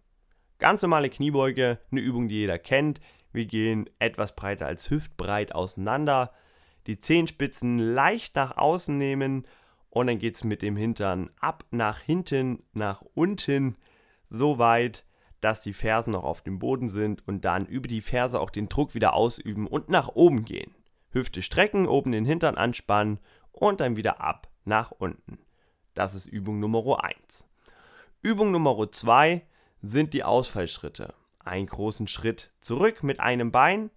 Ganz 0.60 0.82
normale 0.82 1.10
Kniebeuge, 1.10 1.80
eine 1.92 2.02
Übung, 2.02 2.28
die 2.30 2.36
jeder 2.36 2.60
kennt. 2.60 3.00
Wir 3.36 3.48
gehen 3.48 3.90
etwas 4.00 4.34
breiter 4.34 4.66
als 4.66 4.90
hüftbreit 4.90 5.54
auseinander. 5.54 6.32
Die 6.88 7.00
Zehenspitzen 7.00 7.78
leicht 7.78 8.38
nach 8.38 8.56
außen 8.56 8.98
nehmen 8.98 9.46
und 9.90 10.08
dann 10.08 10.20
geht 10.20 10.36
es 10.36 10.46
mit 10.46 10.62
dem 10.62 10.78
Hintern 10.78 11.30
ab 11.42 11.66
nach 11.70 12.00
hinten, 12.00 12.64
nach 12.72 13.02
unten, 13.14 13.76
so 14.30 14.58
weit, 14.58 15.06
dass 15.42 15.62
die 15.62 15.74
Fersen 15.74 16.12
noch 16.12 16.24
auf 16.24 16.44
dem 16.44 16.60
Boden 16.60 16.88
sind 16.88 17.28
und 17.28 17.44
dann 17.44 17.66
über 17.66 17.90
die 17.90 18.00
Ferse 18.00 18.40
auch 18.40 18.52
den 18.52 18.70
Druck 18.70 18.96
wieder 18.96 19.14
ausüben 19.14 19.68
und 19.68 19.90
nach 19.90 20.08
oben 20.08 20.46
gehen. 20.46 20.74
Hüfte 21.10 21.42
strecken, 21.42 21.90
oben 21.90 22.14
den 22.14 22.24
Hintern 22.24 22.56
anspannen 22.56 23.20
und 23.52 23.82
dann 23.82 23.98
wieder 23.98 24.22
ab 24.22 24.48
nach 24.64 24.92
unten. 24.92 25.40
Das 25.94 26.16
ist 26.16 26.26
Übung 26.26 26.62
Nummer 26.62 27.04
1. 27.04 27.46
Übung 28.22 28.54
Nummer 28.54 28.90
2 28.90 29.46
sind 29.82 30.14
die 30.14 30.24
Ausfallschritte. 30.24 31.14
Einen 31.46 31.68
großen 31.68 32.08
Schritt 32.08 32.52
zurück 32.60 33.04
mit 33.04 33.20
einem 33.20 33.52
Bein 33.52 33.92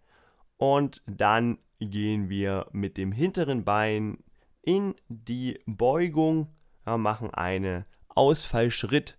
und 0.57 1.03
dann 1.07 1.59
gehen 1.81 2.29
wir 2.29 2.67
mit 2.73 2.97
dem 2.97 3.13
hinteren 3.13 3.65
Bein 3.65 4.19
in 4.63 4.95
die 5.09 5.61
Beugung, 5.67 6.49
ja, 6.87 6.99
machen 6.99 7.33
einen 7.33 7.85
Ausfallschritt. 8.09 9.17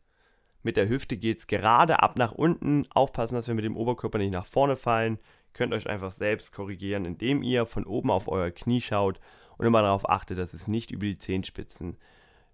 Mit 0.62 0.78
der 0.78 0.89
Hüfte 0.89 1.18
geht 1.18 1.38
es 1.39 1.48
gerade 1.48 2.04
ab 2.04 2.18
nach 2.18 2.34
unten. 2.34 2.86
Aufpassen, 2.92 3.36
dass 3.36 3.48
wir 3.48 3.56
mit 3.56 3.65
dem 3.65 3.78
Oberkörper 3.78 4.18
nicht 4.18 4.32
nach 4.32 4.46
vorne 4.46 4.76
fallen. 4.76 5.18
Könnt 5.54 5.74
euch 5.74 5.88
einfach 5.88 6.12
selbst 6.12 6.52
korrigieren, 6.52 7.06
indem 7.06 7.42
ihr 7.42 7.65
von 7.65 7.86
oben 7.86 8.12
auf 8.12 8.28
euer 8.28 8.52
Knie 8.52 8.82
schaut 8.82 9.20
und 9.58 9.65
immer 9.65 9.82
darauf 9.82 10.10
achtet, 10.10 10.38
dass 10.38 10.54
es 10.54 10.68
nicht 10.68 10.92
über 10.92 11.06
die 11.06 11.18
Zehenspitzen 11.18 11.98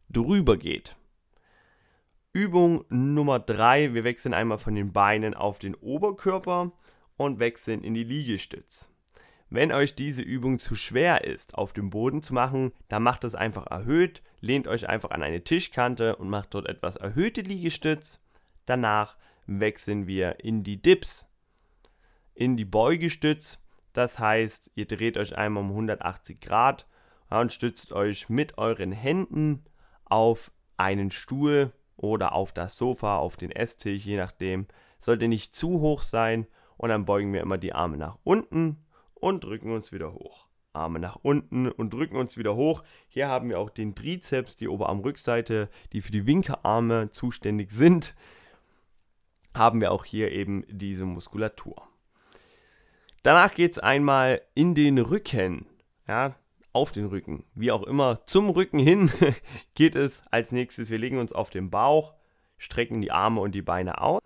drüber 0.09 0.55
geht. 0.55 0.95
Übung 2.35 2.83
Nummer 2.89 3.39
3. 3.39 3.93
Wir 3.93 4.03
wechseln 4.03 4.33
einmal 4.33 4.57
von 4.57 4.75
den 4.75 4.91
Beinen 4.91 5.35
auf 5.35 5.57
den 5.57 5.73
Oberkörper 5.73 6.73
und 7.15 7.39
wechseln 7.39 7.81
in 7.81 7.93
die 7.93 8.03
Liegestütz. 8.03 8.89
Wenn 9.49 9.71
euch 9.71 9.95
diese 9.95 10.21
Übung 10.21 10.59
zu 10.59 10.75
schwer 10.75 11.23
ist, 11.23 11.55
auf 11.55 11.71
dem 11.71 11.89
Boden 11.91 12.21
zu 12.21 12.33
machen, 12.33 12.73
dann 12.89 13.03
macht 13.03 13.23
es 13.23 13.35
einfach 13.35 13.67
erhöht, 13.67 14.21
lehnt 14.41 14.67
euch 14.67 14.89
einfach 14.89 15.11
an 15.11 15.23
eine 15.23 15.45
Tischkante 15.45 16.17
und 16.17 16.27
macht 16.27 16.53
dort 16.53 16.67
etwas 16.67 16.97
erhöhte 16.97 17.39
Liegestütz. 17.39 18.19
Danach 18.65 19.15
wechseln 19.47 20.05
wir 20.05 20.43
in 20.43 20.61
die 20.63 20.81
Dips, 20.81 21.29
in 22.33 22.57
die 22.57 22.65
Beugestütz. 22.65 23.63
Das 23.93 24.19
heißt, 24.19 24.71
ihr 24.75 24.87
dreht 24.87 25.15
euch 25.15 25.37
einmal 25.37 25.63
um 25.63 25.69
180 25.69 26.41
Grad 26.41 26.85
und 27.29 27.53
stützt 27.53 27.93
euch 27.93 28.27
mit 28.27 28.57
euren 28.57 28.91
Händen 28.91 29.63
auf 30.03 30.51
einen 30.75 31.11
Stuhl 31.11 31.71
oder 31.97 32.33
auf 32.33 32.53
das 32.53 32.75
Sofa, 32.75 33.17
auf 33.17 33.37
den 33.37 33.51
Esstisch, 33.51 34.05
je 34.05 34.17
nachdem. 34.17 34.67
Sollte 34.99 35.27
nicht 35.27 35.53
zu 35.55 35.81
hoch 35.81 36.01
sein 36.01 36.47
und 36.77 36.89
dann 36.89 37.05
beugen 37.05 37.33
wir 37.33 37.41
immer 37.41 37.57
die 37.57 37.73
Arme 37.73 37.97
nach 37.97 38.17
unten 38.23 38.85
und 39.13 39.43
drücken 39.43 39.71
uns 39.71 39.91
wieder 39.91 40.13
hoch. 40.13 40.47
Arme 40.73 40.99
nach 40.99 41.17
unten 41.21 41.69
und 41.71 41.93
drücken 41.93 42.17
uns 42.17 42.37
wieder 42.37 42.55
hoch. 42.55 42.83
Hier 43.07 43.27
haben 43.27 43.49
wir 43.49 43.59
auch 43.59 43.69
den 43.69 43.95
Trizeps, 43.95 44.55
die 44.55 44.67
Oberarmrückseite, 44.67 45.69
die 45.93 46.01
für 46.01 46.11
die 46.11 46.27
Winkearme 46.27 47.11
zuständig 47.11 47.71
sind. 47.71 48.13
Haben 49.53 49.79
wir 49.79 49.91
auch 49.91 50.03
hier 50.03 50.31
eben 50.31 50.65
diese 50.67 51.05
Muskulatur. 51.05 51.87
Danach 53.23 53.53
geht 53.53 53.71
es 53.71 53.79
einmal 53.79 54.41
in 54.53 54.75
den 54.75 54.99
Rücken. 54.99 55.65
Ja, 56.07 56.35
auf 56.75 56.91
den 56.91 57.05
Rücken. 57.05 57.45
Wie 57.55 57.71
auch 57.71 57.83
immer, 57.83 58.25
zum 58.25 58.49
Rücken 58.49 58.79
hin 58.79 59.09
geht 59.75 59.95
es 59.95 60.21
als 60.29 60.51
nächstes. 60.51 60.89
Wir 60.89 60.97
legen 60.97 61.17
uns 61.17 61.31
auf 61.31 61.49
den 61.49 61.69
Bauch, 61.69 62.13
strecken 62.57 63.01
die 63.01 63.11
Arme 63.11 63.39
und 63.39 63.53
die 63.53 63.61
Beine 63.61 64.01
aus 64.01 64.21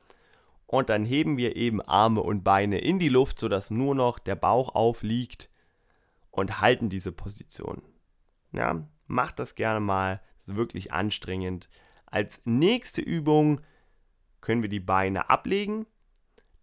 und 0.65 0.89
dann 0.89 1.05
heben 1.05 1.37
wir 1.37 1.55
eben 1.55 1.81
Arme 1.81 2.21
und 2.21 2.43
Beine 2.43 2.79
in 2.79 2.97
die 2.97 3.09
Luft, 3.09 3.39
sodass 3.39 3.69
nur 3.69 3.93
noch 3.93 4.17
der 4.17 4.35
Bauch 4.35 4.73
aufliegt 4.73 5.49
und 6.31 6.59
halten 6.59 6.89
diese 6.89 7.11
Position. 7.11 7.83
Ja, 8.51 8.87
macht 9.05 9.39
das 9.39 9.53
gerne 9.53 9.79
mal, 9.79 10.21
das 10.37 10.49
ist 10.49 10.55
wirklich 10.55 10.91
anstrengend. 10.91 11.69
Als 12.07 12.41
nächste 12.45 13.01
Übung 13.01 13.61
können 14.41 14.63
wir 14.63 14.69
die 14.69 14.79
Beine 14.79 15.29
ablegen, 15.29 15.85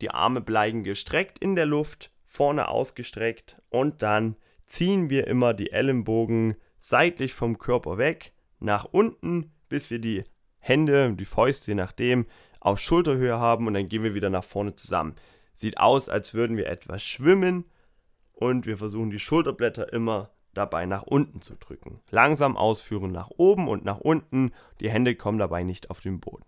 die 0.01 0.11
Arme 0.11 0.41
bleiben 0.41 0.83
gestreckt 0.83 1.39
in 1.39 1.55
der 1.55 1.67
Luft, 1.67 2.11
vorne 2.25 2.69
ausgestreckt 2.69 3.63
und 3.71 4.03
dann 4.03 4.37
ziehen 4.67 5.11
wir 5.11 5.27
immer 5.27 5.55
die 5.55 5.73
Ellenbogen 5.73 6.57
seitlich 6.79 7.35
vom 7.35 7.59
Körper 7.59 7.99
weg, 7.99 8.33
nach 8.59 8.85
unten, 8.85 9.53
bis 9.69 9.91
wir 9.91 9.99
die 9.99 10.25
Hände, 10.59 11.15
die 11.15 11.25
Fäuste, 11.25 11.71
je 11.71 11.75
nachdem, 11.75 12.27
auf 12.61 12.81
Schulterhöhe 12.81 13.39
haben 13.39 13.67
und 13.67 13.75
dann 13.75 13.89
gehen 13.89 14.03
wir 14.03 14.15
wieder 14.15 14.31
nach 14.31 14.45
vorne 14.45 14.75
zusammen. 14.75 15.15
Sieht 15.53 15.79
aus, 15.79 16.09
als 16.09 16.35
würden 16.35 16.57
wir 16.57 16.67
etwas 16.67 17.03
schwimmen 17.03 17.65
und 18.33 18.67
wir 18.67 18.77
versuchen 18.77 19.11
die 19.11 19.19
Schulterblätter 19.19 19.93
immer 19.93 20.31
dabei 20.53 20.87
nach 20.87 21.03
unten 21.03 21.41
zu 21.41 21.55
drücken. 21.55 22.01
Langsam 22.11 22.57
ausführen 22.57 23.13
nach 23.13 23.31
oben 23.37 23.69
und 23.69 23.85
nach 23.85 23.99
unten. 23.99 24.53
Die 24.81 24.91
Hände 24.91 25.15
kommen 25.15 25.39
dabei 25.39 25.63
nicht 25.63 25.91
auf 25.91 26.01
den 26.01 26.21
Boden. 26.21 26.45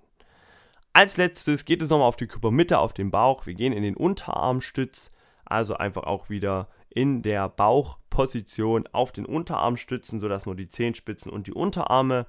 Als 0.92 1.16
letztes 1.16 1.64
geht 1.64 1.83
es 1.83 1.90
nochmal 1.90 2.09
auf 2.09 2.16
die 2.16 2.26
Körpermitte, 2.26 2.78
auf 2.78 2.92
den 2.92 3.11
Bauch. 3.11 3.46
Wir 3.46 3.54
gehen 3.54 3.72
in 3.72 3.83
den 3.83 3.96
Unterarmstütz, 3.96 5.11
also 5.48 5.74
einfach 5.74 6.04
auch 6.04 6.30
wieder 6.30 6.68
in 6.88 7.22
der 7.22 7.48
Bauchposition 7.48 8.87
auf 8.92 9.12
den 9.12 9.26
Unterarm 9.26 9.76
stützen, 9.76 10.20
sodass 10.20 10.46
nur 10.46 10.56
die 10.56 10.68
Zehenspitzen 10.68 11.30
und 11.30 11.46
die 11.46 11.52
Unterarme 11.52 12.26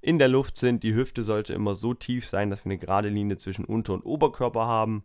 in 0.00 0.18
der 0.18 0.28
Luft 0.28 0.58
sind. 0.58 0.82
Die 0.82 0.94
Hüfte 0.94 1.24
sollte 1.24 1.54
immer 1.54 1.74
so 1.74 1.94
tief 1.94 2.26
sein, 2.26 2.50
dass 2.50 2.64
wir 2.64 2.70
eine 2.70 2.78
gerade 2.78 3.08
Linie 3.08 3.36
zwischen 3.36 3.64
Unter- 3.64 3.94
und 3.94 4.04
Oberkörper 4.04 4.66
haben. 4.66 5.04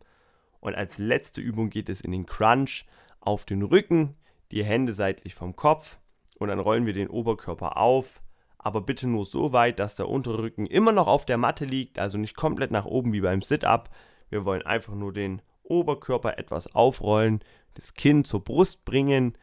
Und 0.59 0.75
als 0.75 0.97
letzte 0.97 1.41
Übung 1.41 1.69
geht 1.69 1.89
es 1.89 2.01
in 2.01 2.11
den 2.11 2.25
Crunch 2.25 2.85
auf 3.19 3.45
den 3.45 3.61
Rücken, 3.61 4.15
die 4.51 4.63
Hände 4.63 4.93
seitlich 4.93 5.35
vom 5.35 5.55
Kopf 5.55 5.99
und 6.39 6.49
dann 6.49 6.59
rollen 6.59 6.85
wir 6.85 6.93
den 6.93 7.09
Oberkörper 7.09 7.77
auf, 7.77 8.21
aber 8.57 8.81
bitte 8.81 9.07
nur 9.07 9.25
so 9.25 9.53
weit, 9.53 9.79
dass 9.79 9.95
der 9.95 10.09
Unterrücken 10.09 10.65
immer 10.65 10.91
noch 10.91 11.07
auf 11.07 11.25
der 11.25 11.37
Matte 11.37 11.65
liegt, 11.65 11.99
also 11.99 12.17
nicht 12.17 12.35
komplett 12.35 12.71
nach 12.71 12.85
oben 12.85 13.13
wie 13.13 13.21
beim 13.21 13.41
Sit-up. 13.41 13.89
Wir 14.29 14.45
wollen 14.45 14.61
einfach 14.61 14.93
nur 14.93 15.13
den 15.13 15.41
Oberkörper 15.69 16.37
etwas 16.37 16.73
aufrollen, 16.73 17.41
das 17.73 17.93
Kinn 17.93 18.23
zur 18.23 18.43
Brust 18.43 18.85
bringen, 18.85 19.37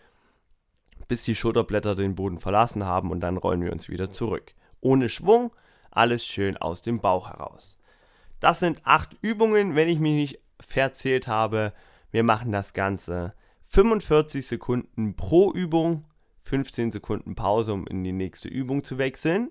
bis 1.09 1.25
die 1.25 1.35
Schulterblätter 1.35 1.95
den 1.95 2.15
Boden 2.15 2.39
verlassen 2.39 2.85
haben 2.85 3.11
und 3.11 3.21
dann 3.21 3.37
rollen 3.37 3.63
wir 3.63 3.73
uns 3.73 3.89
wieder 3.89 4.11
zurück 4.11 4.55
ohne 4.85 5.09
Schwung, 5.09 5.51
alles 5.91 6.25
schön 6.25 6.57
aus 6.57 6.83
dem 6.83 7.01
Bauch 7.01 7.31
heraus. 7.31 7.77
Das 8.39 8.61
sind 8.61 8.81
acht 8.85 9.17
Übungen, 9.23 9.75
wenn 9.75 9.89
ich 9.89 9.99
mich 9.99 10.15
nicht 10.15 10.41
verzählt 10.61 11.27
habe. 11.27 11.73
Wir 12.11 12.23
machen 12.23 12.53
das 12.53 12.75
Ganze 12.75 13.35
45 13.65 14.47
Sekunden 14.47 15.17
pro 15.17 15.51
Übung, 15.53 16.05
15 16.43 16.93
Sekunden 16.93 17.35
Pause, 17.35 17.73
um 17.73 17.87
in 17.87 18.05
die 18.05 18.13
nächste 18.13 18.49
Übung 18.49 18.85
zu 18.85 18.99
wechseln. 18.99 19.51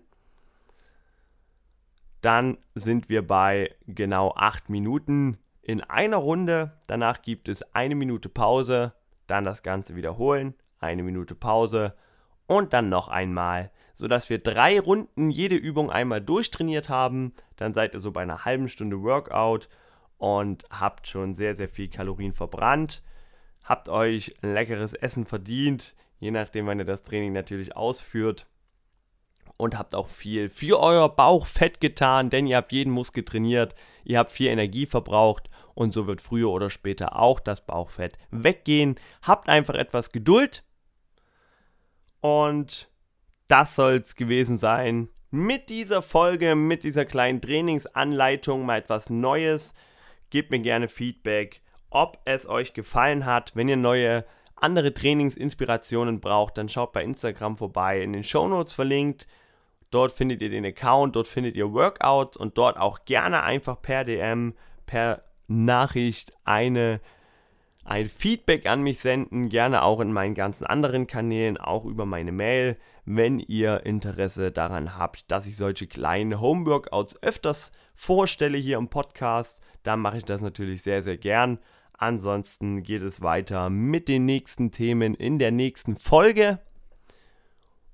Dann 2.22 2.58
sind 2.76 3.10
wir 3.10 3.26
bei 3.26 3.76
genau 3.88 4.34
8 4.36 4.70
Minuten 4.70 5.40
in 5.64 5.82
einer 5.82 6.18
Runde. 6.18 6.80
Danach 6.86 7.24
gibt 7.24 7.50
es 7.50 7.64
eine 7.74 7.96
Minute 7.96 8.30
Pause, 8.30 8.94
dann 9.26 9.46
das 9.46 9.64
Ganze 9.64 9.96
wiederholen, 9.96 10.54
eine 10.80 11.02
Minute 11.02 11.34
Pause 11.34 11.96
und 12.46 12.74
dann 12.74 12.90
noch 12.90 13.08
einmal 13.08 13.72
sodass 13.96 14.30
wir 14.30 14.40
drei 14.40 14.80
Runden 14.80 15.30
jede 15.30 15.56
Übung 15.56 15.90
einmal 15.90 16.22
durchtrainiert 16.22 16.90
haben. 16.90 17.34
Dann 17.56 17.74
seid 17.74 17.94
ihr 17.94 18.00
so 18.00 18.12
bei 18.12 18.22
einer 18.22 18.46
halben 18.46 18.68
Stunde 18.70 19.02
Workout 19.02 19.70
und 20.18 20.66
habt 20.70 21.08
schon 21.08 21.36
sehr, 21.36 21.56
sehr 21.56 21.68
viel 21.68 21.90
Kalorien 21.90 22.34
verbrannt. 22.34 23.04
Habt 23.64 23.90
euch 23.90 24.36
ein 24.42 24.54
leckeres 24.54 24.94
Essen 24.94 25.26
verdient, 25.26 25.96
je 26.20 26.32
nachdem, 26.32 26.68
wann 26.68 26.80
ihr 26.80 26.86
das 26.86 27.04
Training 27.04 27.34
natürlich 27.34 27.76
ausführt. 27.76 28.48
und 29.56 29.78
habt 29.78 29.94
auch 29.94 30.08
viel 30.08 30.50
für 30.50 30.80
euer 30.80 31.08
Bauchfett 31.08 31.80
getan, 31.80 32.32
denn 32.32 32.48
ihr 32.48 32.58
habt 32.58 32.72
jeden 32.72 32.92
Muskel 32.92 33.24
trainiert, 33.24 33.76
ihr 34.04 34.18
habt 34.18 34.32
viel 34.32 34.48
Energie 34.48 34.88
verbraucht 34.88 35.48
und 35.76 35.94
so 35.94 36.08
wird 36.08 36.22
früher 36.22 36.50
oder 36.50 36.70
später 36.70 37.20
auch 37.20 37.40
das 37.40 37.66
Bauchfett 37.66 38.18
weggehen. 38.32 39.00
Habt 39.22 39.50
einfach 39.50 39.76
etwas 39.76 40.12
Geduld 40.12 40.64
und 42.22 42.90
das 43.48 43.76
soll 43.76 43.96
es 43.96 44.16
gewesen 44.16 44.58
sein 44.58 45.10
mit 45.34 45.70
dieser 45.70 46.04
Folge, 46.04 46.54
mit 46.54 46.84
dieser 46.84 47.06
kleinen 47.06 47.42
Trainingsanleitung, 47.42 48.68
mal 48.68 48.78
etwas 48.78 49.10
Neues. 49.10 49.74
Gebt 50.30 50.52
mir 50.52 50.60
gerne 50.60 50.88
Feedback, 50.88 51.64
ob 51.90 52.20
es 52.26 52.48
euch 52.48 52.74
gefallen 52.74 53.26
hat. 53.26 53.56
Wenn 53.56 53.68
ihr 53.68 53.76
neue 53.76 54.26
andere 54.56 54.94
Trainingsinspirationen 54.94 56.20
braucht, 56.20 56.60
dann 56.60 56.70
schaut 56.70 56.92
bei 56.94 57.04
Instagram 57.04 57.58
vorbei, 57.58 58.02
in 58.02 58.14
den 58.14 58.24
Show 58.24 58.48
Notes 58.48 58.74
verlinkt. 58.74 59.28
Dort 59.90 60.12
findet 60.12 60.42
ihr 60.44 60.50
den 60.50 60.66
Account, 60.66 61.16
dort 61.16 61.28
findet 61.28 61.56
ihr 61.56 61.74
Workouts 61.74 62.38
und 62.38 62.58
dort 62.58 62.78
auch 62.78 63.06
gerne 63.06 63.42
einfach 63.42 63.82
per 63.82 64.04
DM, 64.04 64.54
per 64.86 65.24
Nachricht 65.48 66.34
eine, 66.44 67.02
ein 67.84 68.08
Feedback 68.08 68.66
an 68.66 68.82
mich 68.82 69.00
senden. 69.00 69.50
Gerne 69.50 69.84
auch 69.84 70.00
in 70.00 70.12
meinen 70.12 70.36
ganzen 70.36 70.66
anderen 70.66 71.08
Kanälen, 71.08 71.58
auch 71.58 71.86
über 71.86 72.06
meine 72.06 72.32
Mail, 72.32 72.78
wenn 73.06 73.40
ihr 73.40 73.86
Interesse 73.86 74.52
daran 74.52 74.98
habt, 74.98 75.30
dass 75.32 75.48
ich 75.48 75.58
solche 75.58 75.88
kleinen 75.88 76.40
Homeworkouts 76.40 77.22
öfters 77.22 77.72
vorstelle 77.96 78.58
hier 78.58 78.78
im 78.78 78.90
Podcast. 78.90 79.60
Dann 79.84 80.00
mache 80.00 80.18
ich 80.18 80.26
das 80.26 80.42
natürlich 80.42 80.82
sehr, 80.82 81.04
sehr 81.04 81.18
gern. 81.18 81.60
Ansonsten 81.98 82.84
geht 82.84 83.02
es 83.02 83.22
weiter 83.22 83.70
mit 83.70 84.08
den 84.08 84.26
nächsten 84.26 84.72
Themen 84.72 85.14
in 85.14 85.40
der 85.40 85.52
nächsten 85.52 85.96
Folge. 85.96 86.60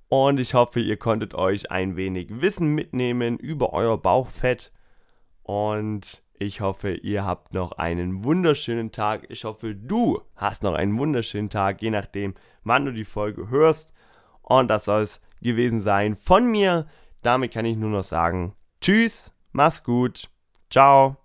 Und 0.08 0.40
ich 0.40 0.56
hoffe, 0.56 0.80
ihr 0.80 0.98
konntet 0.98 1.36
euch 1.36 1.70
ein 1.70 1.96
wenig 1.96 2.42
Wissen 2.42 2.74
mitnehmen 2.74 3.38
über 3.38 3.74
euer 3.74 4.02
Bauchfett. 4.02 4.72
Und 5.44 6.24
ich 6.40 6.62
hoffe, 6.62 6.94
ihr 6.94 7.26
habt 7.26 7.54
noch 7.54 7.74
einen 7.74 8.24
wunderschönen 8.24 8.92
Tag. 8.94 9.26
Ich 9.30 9.44
hoffe, 9.44 9.76
du 9.76 10.22
hast 10.38 10.64
noch 10.64 10.74
einen 10.74 10.98
wunderschönen 10.98 11.50
Tag, 11.50 11.82
je 11.82 11.92
nachdem, 11.92 12.34
wann 12.64 12.86
du 12.86 12.94
die 12.94 13.04
Folge 13.04 13.50
hörst. 13.50 13.94
Und 14.42 14.70
das 14.70 14.86
soll 14.86 15.02
es 15.02 15.22
gewesen 15.42 15.82
sein 15.82 16.16
von 16.16 16.50
mir. 16.50 16.88
Damit 17.22 17.52
kann 17.52 17.66
ich 17.66 17.76
nur 17.76 17.90
noch 17.90 18.04
sagen, 18.04 18.56
tschüss, 18.80 19.34
mach's 19.52 19.84
gut, 19.84 20.30
ciao. 20.70 21.19